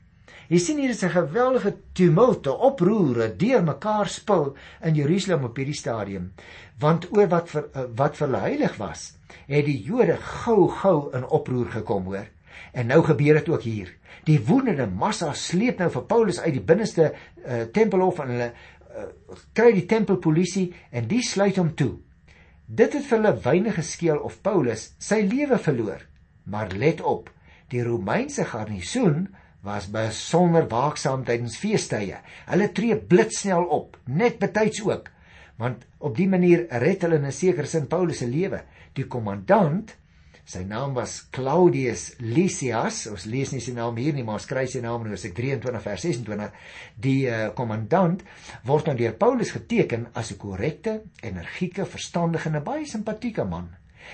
Jy 0.49 0.59
sien 0.65 0.79
hier 0.81 0.91
is 0.95 1.03
'n 1.05 1.13
geweldige 1.13 1.75
tumult, 1.93 2.47
'n 2.47 2.61
oproer, 2.69 3.17
'n 3.23 3.37
deurmekaar 3.37 4.09
spil 4.09 4.57
in 4.83 4.95
Jerusalem 4.95 5.45
op 5.45 5.57
hierdie 5.57 5.75
stadium. 5.75 6.33
Want 6.79 7.13
oor 7.13 7.29
wat 7.29 7.51
vir 7.51 7.69
eh, 7.75 7.83
wat 7.97 8.17
vir 8.17 8.27
hulle 8.27 8.41
heilig 8.41 8.77
was, 8.77 9.19
het 9.47 9.65
die 9.65 9.83
Jode 9.83 10.17
gou-gou 10.17 11.13
in 11.13 11.29
oproer 11.29 11.71
gekom, 11.71 12.05
hoor. 12.05 12.27
En 12.73 12.87
nou 12.87 13.03
gebeur 13.03 13.35
dit 13.35 13.49
ook 13.49 13.63
hier. 13.63 13.95
Die 14.25 14.41
woedende 14.41 14.87
massa 14.87 15.33
sleep 15.33 15.79
nou 15.79 15.91
vir 15.91 16.03
Paulus 16.03 16.41
uit 16.41 16.53
die 16.53 16.65
binneste 16.65 17.13
uh, 17.47 17.63
tempelhof 17.73 18.19
en 18.19 18.29
hulle 18.29 18.53
uh, 18.53 19.05
kry 19.53 19.73
die 19.73 19.87
tempelpolisie 19.87 20.75
en 20.91 21.07
die 21.09 21.23
sluit 21.23 21.57
hom 21.57 21.75
toe. 21.75 21.99
Dit 22.67 22.93
het 22.93 23.05
vir 23.05 23.19
hulle 23.19 23.41
weinig 23.45 23.75
geskeel 23.75 24.19
of 24.19 24.41
Paulus 24.43 24.95
sy 24.99 25.21
lewe 25.23 25.59
verloor. 25.59 26.03
Maar 26.45 26.69
let 26.75 27.01
op, 27.01 27.31
die 27.69 27.83
Romeinse 27.85 28.45
garnisoen 28.45 29.29
was 29.67 29.89
besonder 29.91 30.69
waaksaam 30.71 31.25
tydens 31.27 31.59
feestydde. 31.59 32.21
Hulle 32.47 32.69
tree 32.73 32.97
blitsnel 32.97 33.65
op, 33.75 33.97
net 34.07 34.39
betyds 34.39 34.83
ook, 34.87 35.09
want 35.59 35.87
op 35.99 36.15
die 36.17 36.29
manier 36.31 36.67
red 36.83 37.03
hulle 37.03 37.19
in 37.19 37.27
'n 37.27 37.33
sekere 37.33 37.67
sin 37.67 37.87
Paulus 37.87 38.19
se 38.19 38.27
lewe. 38.27 38.63
Die 38.95 39.07
kommandant, 39.07 39.97
sy 40.45 40.63
naam 40.65 40.95
was 40.95 41.29
Claudius 41.31 42.15
Lysias, 42.19 43.07
ons 43.07 43.25
lees 43.25 43.53
nie 43.53 43.61
sy 43.61 43.73
naam 43.73 43.97
hier 43.97 44.15
nie, 44.15 44.23
maar 44.25 44.41
skryf 44.41 44.71
sy 44.71 44.81
naam 44.81 45.05
in 45.05 45.11
Hoofstuk 45.11 45.35
23 45.35 45.83
vers 45.83 46.03
26. 46.03 46.53
Die 46.97 47.27
uh, 47.29 47.51
kommandant 47.55 48.23
word 48.65 48.87
nou 48.87 48.97
deur 48.97 49.13
Paulus 49.13 49.51
geteken 49.51 50.07
as 50.15 50.31
'n 50.31 50.39
korrekte, 50.39 51.03
energieke, 51.23 51.85
verstandige 51.85 52.49
en 52.49 52.65
baie 52.65 52.87
simpatieke 52.87 53.45
man. 53.45 53.69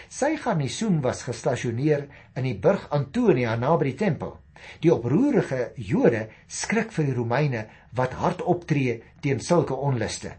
Sy 0.09 0.37
garnisoen 0.37 1.01
was 1.03 1.23
gestasioneer 1.23 2.09
in 2.35 2.45
die 2.45 2.59
burg 2.59 2.89
Antonia 2.91 3.57
naby 3.57 3.85
die 3.85 3.99
tempel. 4.07 4.39
Die 4.81 4.93
oproerige 4.93 5.73
Jode 5.77 6.29
skrik 6.49 6.93
vir 6.93 7.05
die 7.09 7.17
Romeine 7.17 7.67
wat 7.93 8.17
hard 8.21 8.43
optree 8.43 9.01
teen 9.21 9.41
sulke 9.41 9.75
onluste. 9.75 10.35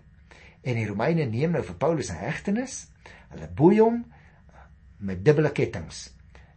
En 0.63 0.75
die 0.75 0.87
Romeine 0.87 1.25
neem 1.29 1.51
nou 1.51 1.63
vir 1.63 1.75
Paulus 1.75 2.11
'n 2.11 2.21
hegtenis. 2.21 2.87
Hulle 3.29 3.47
boei 3.47 3.79
hom 3.79 4.05
met 4.99 5.25
dubbele 5.25 5.51
kettinge. 5.51 6.09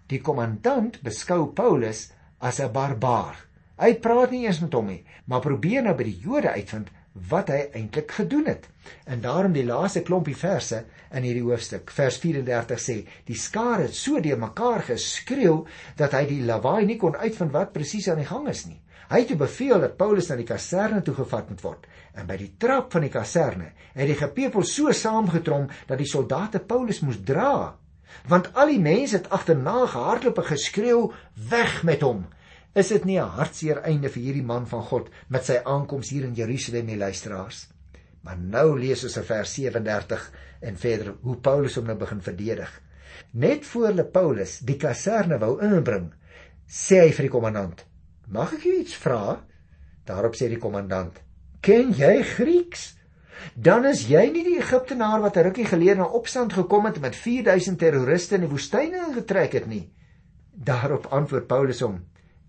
Die 0.07 0.21
kommandant 0.21 1.03
beskou 1.03 1.53
Paulus 1.53 2.13
as 2.39 2.61
'n 2.61 2.73
barbaar. 2.73 3.37
Hy 3.79 3.95
praat 3.95 4.31
nie 4.31 4.47
eens 4.47 4.61
met 4.61 4.73
hom 4.73 4.87
nie, 4.87 5.05
maar 5.25 5.41
probeer 5.41 5.83
nou 5.83 5.95
by 5.95 6.05
die 6.05 6.19
Jode 6.19 6.51
uitvind 6.51 6.91
wat 7.29 7.51
hy 7.53 7.61
eintlik 7.73 8.13
gedoen 8.21 8.47
het. 8.51 8.69
En 9.05 9.21
daarom 9.21 9.53
die 9.53 9.67
laaste 9.67 10.03
klompie 10.07 10.37
verse 10.37 10.85
in 11.13 11.27
hierdie 11.27 11.45
hoofstuk, 11.45 11.91
vers 11.91 12.19
34 12.23 12.81
sê: 12.81 12.97
"Die 13.25 13.37
skare 13.37 13.89
het 13.89 13.95
so 13.95 14.21
deur 14.21 14.39
mekaar 14.39 14.83
geskreeu 14.83 15.65
dat 15.97 16.13
hy 16.13 16.27
die 16.27 16.43
lawaai 16.45 16.87
nie 16.87 16.97
kon 16.97 17.17
uitvind 17.17 17.53
wat 17.53 17.73
presies 17.73 18.09
aan 18.09 18.23
die 18.23 18.29
gang 18.29 18.49
is 18.49 18.67
nie. 18.67 18.81
Hy 19.09 19.23
het 19.25 19.39
beveel 19.41 19.81
dat 19.81 19.97
Paulus 19.97 20.29
na 20.29 20.37
die 20.37 20.49
kaserne 20.49 21.03
toe 21.03 21.15
gevat 21.15 21.49
moet 21.49 21.63
word. 21.65 21.87
En 22.13 22.27
by 22.29 22.37
die 22.37 22.55
trap 22.61 22.93
van 22.93 23.07
die 23.07 23.13
kaserne 23.13 23.73
het 23.95 24.07
die 24.07 24.19
gepepel 24.19 24.65
so 24.69 24.93
saamgetrom 24.93 25.69
dat 25.89 25.99
die 25.99 26.09
soldate 26.09 26.61
Paulus 26.61 27.01
moes 27.01 27.21
dra, 27.25 27.77
want 28.29 28.51
al 28.55 28.73
die 28.73 28.81
mense 28.81 29.17
het 29.17 29.31
agterna 29.31 29.87
gehardloop 29.87 30.39
en 30.39 30.51
geskreeu: 30.51 31.01
"Weg 31.51 31.83
met 31.83 32.05
hom!" 32.05 32.27
Is 32.77 32.89
dit 32.93 33.05
nie 33.05 33.19
'n 33.19 33.35
hartseer 33.39 33.79
einde 33.83 34.09
vir 34.09 34.23
hierdie 34.23 34.45
man 34.45 34.67
van 34.67 34.83
God 34.83 35.09
met 35.29 35.45
sy 35.45 35.57
aankoms 35.65 36.11
hier 36.11 36.25
in 36.25 36.35
Jerusalem, 36.35 36.87
die 36.87 36.97
luisteraars? 36.97 37.69
Maar 38.23 38.39
nou 38.39 38.79
lees 38.79 39.05
ons 39.05 39.17
in 39.17 39.25
vers 39.25 39.55
37 39.55 40.33
en 40.61 40.77
verder 40.77 41.15
hoe 41.23 41.37
Paulus 41.37 41.75
hom 41.75 41.87
nou 41.87 41.97
begin 41.97 42.21
verdedig. 42.21 42.81
Net 43.33 43.65
voor 43.67 43.87
hulle 43.87 44.05
Paulus 44.05 44.59
die 44.59 44.77
kaserne 44.77 45.39
wou 45.39 45.61
inbring, 45.61 46.13
sê 46.67 47.01
hy 47.01 47.13
vir 47.13 47.23
die 47.23 47.33
kommandant: 47.33 47.87
"Mag 48.27 48.53
ek 48.53 48.65
iets 48.65 48.95
vra?" 48.95 49.45
Daarop 50.05 50.37
sê 50.37 50.49
die 50.49 50.59
kommandant: 50.59 51.23
"Ken 51.61 51.93
jy 51.93 52.23
Grieks? 52.23 52.97
Dan 53.55 53.87
is 53.87 54.09
jy 54.09 54.31
nie 54.31 54.45
die 54.45 54.59
Egiptenaar 54.59 55.21
wat 55.21 55.37
'n 55.37 55.45
rukkie 55.45 55.65
gelede 55.65 56.03
in 56.03 56.03
opstand 56.21 56.53
gekom 56.53 56.85
het 56.85 57.01
met 57.01 57.17
4000 57.17 57.79
terroriste 57.79 58.35
in 58.35 58.41
die 58.41 58.51
woestyn 58.51 58.95
ingetrek 58.95 59.53
het 59.53 59.67
nie?" 59.67 59.91
Daarop 60.53 61.07
antwoord 61.07 61.47
Paulus 61.47 61.81
hom: 61.81 62.05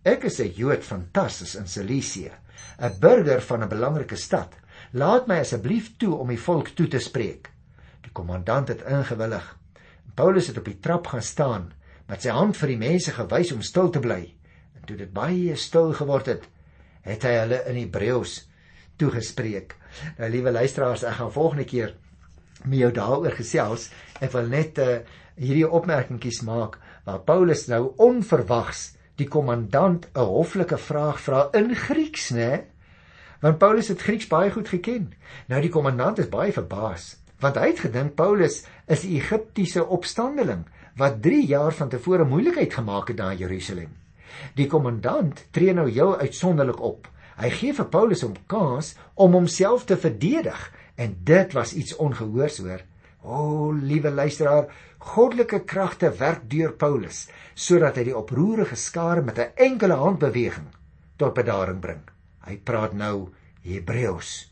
Ek 0.07 0.23
is 0.23 0.39
'n 0.39 0.53
Jood 0.55 0.83
van 0.87 1.09
Tarsus 1.11 1.55
in 1.55 1.67
Cilicië, 1.67 2.31
'n 2.79 2.99
burger 2.99 3.41
van 3.41 3.63
'n 3.63 3.67
belangrike 3.67 4.15
stad. 4.15 4.55
Laat 4.93 5.27
my 5.27 5.39
asseblief 5.39 5.97
toe 5.97 6.15
om 6.15 6.27
die 6.27 6.39
volk 6.39 6.67
toe 6.67 6.87
te 6.87 6.99
spreek. 6.99 7.49
Die 8.01 8.11
kommandant 8.11 8.67
het 8.67 8.81
ingewillig. 8.81 9.57
Paulus 10.15 10.47
het 10.47 10.57
op 10.57 10.65
die 10.65 10.79
trap 10.79 11.07
gaan 11.07 11.21
staan 11.21 11.73
met 12.07 12.21
sy 12.21 12.29
hand 12.29 12.57
vir 12.57 12.67
die 12.67 12.77
mense 12.77 13.11
gewys 13.11 13.51
om 13.51 13.61
stil 13.61 13.89
te 13.89 13.99
bly. 13.99 14.35
En 14.75 14.85
toe 14.85 14.95
dit 14.95 15.13
baie 15.13 15.55
stil 15.55 15.93
geword 15.93 16.25
het, 16.25 16.47
het 17.01 17.23
hy 17.23 17.33
hulle 17.33 17.63
in 17.67 17.75
Hebreëus 17.75 18.47
toegespreek. 18.95 19.75
Nou 20.17 20.29
liewe 20.29 20.51
luisteraars, 20.51 21.03
ek 21.03 21.13
gaan 21.19 21.31
volgende 21.31 21.65
keer 21.65 21.95
met 22.63 22.79
jou 22.79 22.91
daaroor 22.91 23.35
gesels. 23.35 23.89
Ek 24.21 24.31
wil 24.31 24.47
net 24.47 24.79
uh, 24.79 24.99
hierdie 25.35 25.67
opmerkingies 25.67 26.41
maak 26.41 26.79
waar 27.03 27.19
Paulus 27.19 27.67
nou 27.67 27.93
onverwags 27.97 28.98
die 29.19 29.27
kommandant 29.27 30.07
'n 30.15 30.27
hoflike 30.31 30.77
vraag 30.77 31.19
vra 31.19 31.49
in 31.53 31.75
Grieks, 31.75 32.31
né? 32.31 32.65
Want 33.41 33.57
Paulus 33.57 33.87
het 33.87 34.01
Grieks 34.01 34.27
baie 34.27 34.51
goed 34.51 34.67
geken. 34.67 35.13
Nou 35.47 35.61
die 35.61 35.69
kommandant 35.69 36.19
is 36.19 36.29
baie 36.29 36.51
verbaas, 36.51 37.17
want 37.39 37.55
hy 37.55 37.67
het 37.67 37.79
gedink 37.79 38.15
Paulus 38.15 38.65
is 38.87 39.03
'n 39.03 39.15
Egiptiese 39.15 39.85
opstandeling 39.85 40.65
wat 40.95 41.21
3 41.21 41.45
jaar 41.47 41.73
van 41.73 41.89
tevore 41.89 42.25
moeilikheid 42.25 42.73
gemaak 42.73 43.07
het 43.07 43.17
daar 43.17 43.31
in 43.31 43.37
Jerusalem. 43.37 43.91
Die 44.55 44.67
kommandant 44.67 45.47
tree 45.51 45.73
nou 45.73 45.89
heel 45.89 46.17
uitsonderlik 46.17 46.81
op. 46.81 47.07
Hy 47.39 47.49
gee 47.49 47.73
vir 47.73 47.85
Paulus 47.85 48.23
'n 48.23 48.35
kans 48.47 48.95
om 49.15 49.31
homself 49.31 49.85
te 49.85 49.97
verdedig 49.97 50.73
en 50.95 51.17
dit 51.23 51.53
was 51.53 51.73
iets 51.73 51.95
ongehoors 51.95 52.57
hoor. 52.57 52.81
O, 53.23 53.35
oh, 53.35 53.71
liewe 53.75 54.11
luisteraar, 54.11 54.69
goddelike 54.99 55.63
kragte 55.67 56.11
werk 56.19 56.45
deur 56.51 56.71
Paulus 56.79 57.25
sodat 57.55 57.97
hy 57.99 58.05
die 58.07 58.15
oproerige 58.15 58.75
skare 58.79 59.21
met 59.21 59.39
'n 59.39 59.51
enkele 59.55 59.97
handbeweging 59.99 60.69
tot 61.17 61.33
bedaring 61.33 61.81
bring. 61.81 62.03
Hy 62.47 62.57
praat 62.63 62.93
nou 62.93 63.29
Hebreëus 63.63 64.49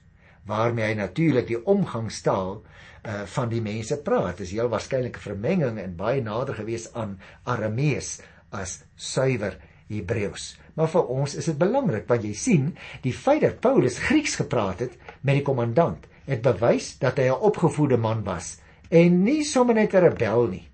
waarmee 0.48 0.86
hy 0.86 0.96
natuurlik 0.96 1.48
die 1.48 1.60
omgangstaal 1.66 2.62
uh, 3.08 3.24
van 3.26 3.50
die 3.50 3.62
mense 3.62 3.98
praat. 4.04 4.38
Dit 4.38 4.48
is 4.48 4.56
heel 4.56 4.70
waarskynlik 4.72 5.18
'n 5.18 5.28
vermenging 5.30 5.80
en 5.80 5.96
baie 5.96 6.22
nader 6.22 6.56
gewees 6.56 6.94
aan 6.94 7.20
Aramees 7.44 8.22
as 8.52 8.84
suiwer 8.96 9.58
Hebreëus. 9.88 10.58
Maar 10.76 10.88
vir 10.88 11.08
ons 11.08 11.36
is 11.36 11.46
dit 11.46 11.58
belangrik 11.58 12.08
want 12.08 12.24
jy 12.24 12.34
sien, 12.34 12.78
die 13.02 13.14
feit 13.14 13.42
dat 13.42 13.60
Paulus 13.60 14.00
Grieks 14.00 14.36
gepraat 14.36 14.80
het 14.80 14.98
met 15.22 15.36
die 15.40 15.44
kommandant, 15.44 16.08
het 16.28 16.42
bewys 16.44 16.98
dat 17.00 17.18
hy 17.18 17.30
'n 17.32 17.44
opgevoede 17.50 17.98
man 17.98 18.24
was 18.24 18.58
en 18.90 19.24
nie 19.24 19.44
sommer 19.44 19.76
net 19.76 19.94
'n 19.94 20.04
rebel 20.04 20.48
nie. 20.48 20.68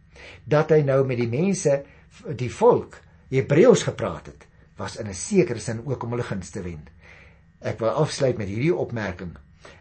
Dat 0.45 0.69
hy 0.69 0.81
nou 0.81 1.05
met 1.05 1.17
die 1.17 1.27
mense, 1.27 1.83
die 2.35 2.51
volk, 2.51 2.99
Hebreëus 3.29 3.83
gepraat 3.83 4.25
het, 4.25 4.47
was 4.77 4.97
in 4.97 5.07
'n 5.07 5.13
sekere 5.13 5.59
sin 5.59 5.81
ook 5.85 6.03
om 6.03 6.09
hulle 6.09 6.23
guns 6.23 6.49
te 6.49 6.61
wen. 6.61 6.87
Ek 7.61 7.79
wil 7.79 7.89
afsluit 7.89 8.37
met 8.37 8.47
hierdie 8.47 8.75
opmerking. 8.75 9.37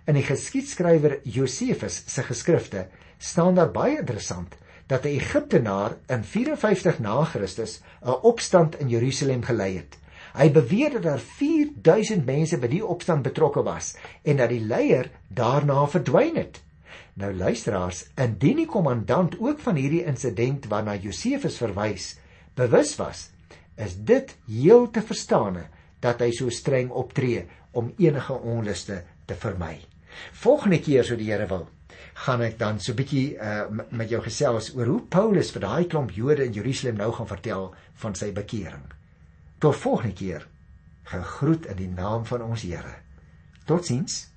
In 0.07 0.15
die 0.15 0.23
geskiedskrywer 0.23 1.21
Josefus 1.23 2.03
se 2.07 2.23
geskrifte 2.23 2.87
staan 3.19 3.55
daar 3.55 3.71
baie 3.71 3.99
interessant 3.99 4.55
dat 4.87 5.05
'n 5.05 5.09
Egiptenaar 5.19 5.97
in 6.07 6.25
54 6.25 6.99
na 6.99 7.25
Christus 7.25 7.81
'n 8.03 8.23
opstand 8.23 8.79
in 8.81 8.89
Jerusalem 8.89 9.43
gelei 9.43 9.77
het. 9.77 9.99
Hy 10.33 10.49
beweer 10.53 10.97
dat 10.97 11.03
daar 11.05 11.21
4000 11.21 12.25
mense 12.25 12.59
by 12.59 12.71
die 12.73 12.85
opstand 12.85 13.27
betrokke 13.27 13.63
was 13.67 13.95
en 14.25 14.41
dat 14.41 14.53
die 14.53 14.63
leier 14.65 15.11
daarna 15.29 15.85
verdwyn 15.87 16.39
het. 16.41 16.61
Nou 17.21 17.33
luisteraars, 17.37 18.07
indien 18.17 18.63
die 18.63 18.69
kommandant 18.71 19.37
ook 19.41 19.61
van 19.61 19.77
hierdie 19.77 20.05
insident 20.09 20.69
waarna 20.73 20.95
Josefus 20.97 21.59
verwys, 21.61 22.15
bewus 22.57 22.95
was, 22.97 23.27
is 23.77 23.97
dit 23.97 24.33
heel 24.49 24.89
te 24.91 25.03
verstaane 25.05 25.67
dat 26.01 26.25
hy 26.25 26.31
so 26.33 26.51
streng 26.51 26.91
optree 26.91 27.45
om 27.77 27.93
enige 28.01 28.35
onluste 28.35 29.03
te 29.29 29.37
vermy. 29.37 29.77
Volgende 30.45 30.81
keer 30.81 31.05
sou 31.05 31.17
die 31.21 31.31
Here 31.31 31.47
wil, 31.49 31.69
gaan 32.25 32.43
ek 32.45 32.59
dan 32.61 32.81
so 32.81 32.93
'n 32.93 32.97
bietjie 32.97 33.37
uh, 33.37 33.69
met 33.91 34.11
jou 34.11 34.21
gesels 34.23 34.73
oor 34.77 34.87
hoe 34.87 35.03
Paulus 35.09 35.53
vir 35.53 35.61
daai 35.61 35.85
klomp 35.85 36.11
Jode 36.11 36.45
in 36.45 36.53
Jerusalem 36.53 36.97
nou 36.97 37.13
gaan 37.13 37.29
vertel 37.29 37.75
van 37.95 38.15
sy 38.15 38.33
bekering. 38.33 38.85
Tot 39.63 39.77
volgende 39.77 40.13
keer. 40.13 40.49
Gegroet 41.03 41.67
in 41.67 41.77
die 41.77 41.89
naam 41.89 42.25
van 42.27 42.43
ons 42.43 42.63
Here. 42.63 42.95
Totsiens. 43.65 44.32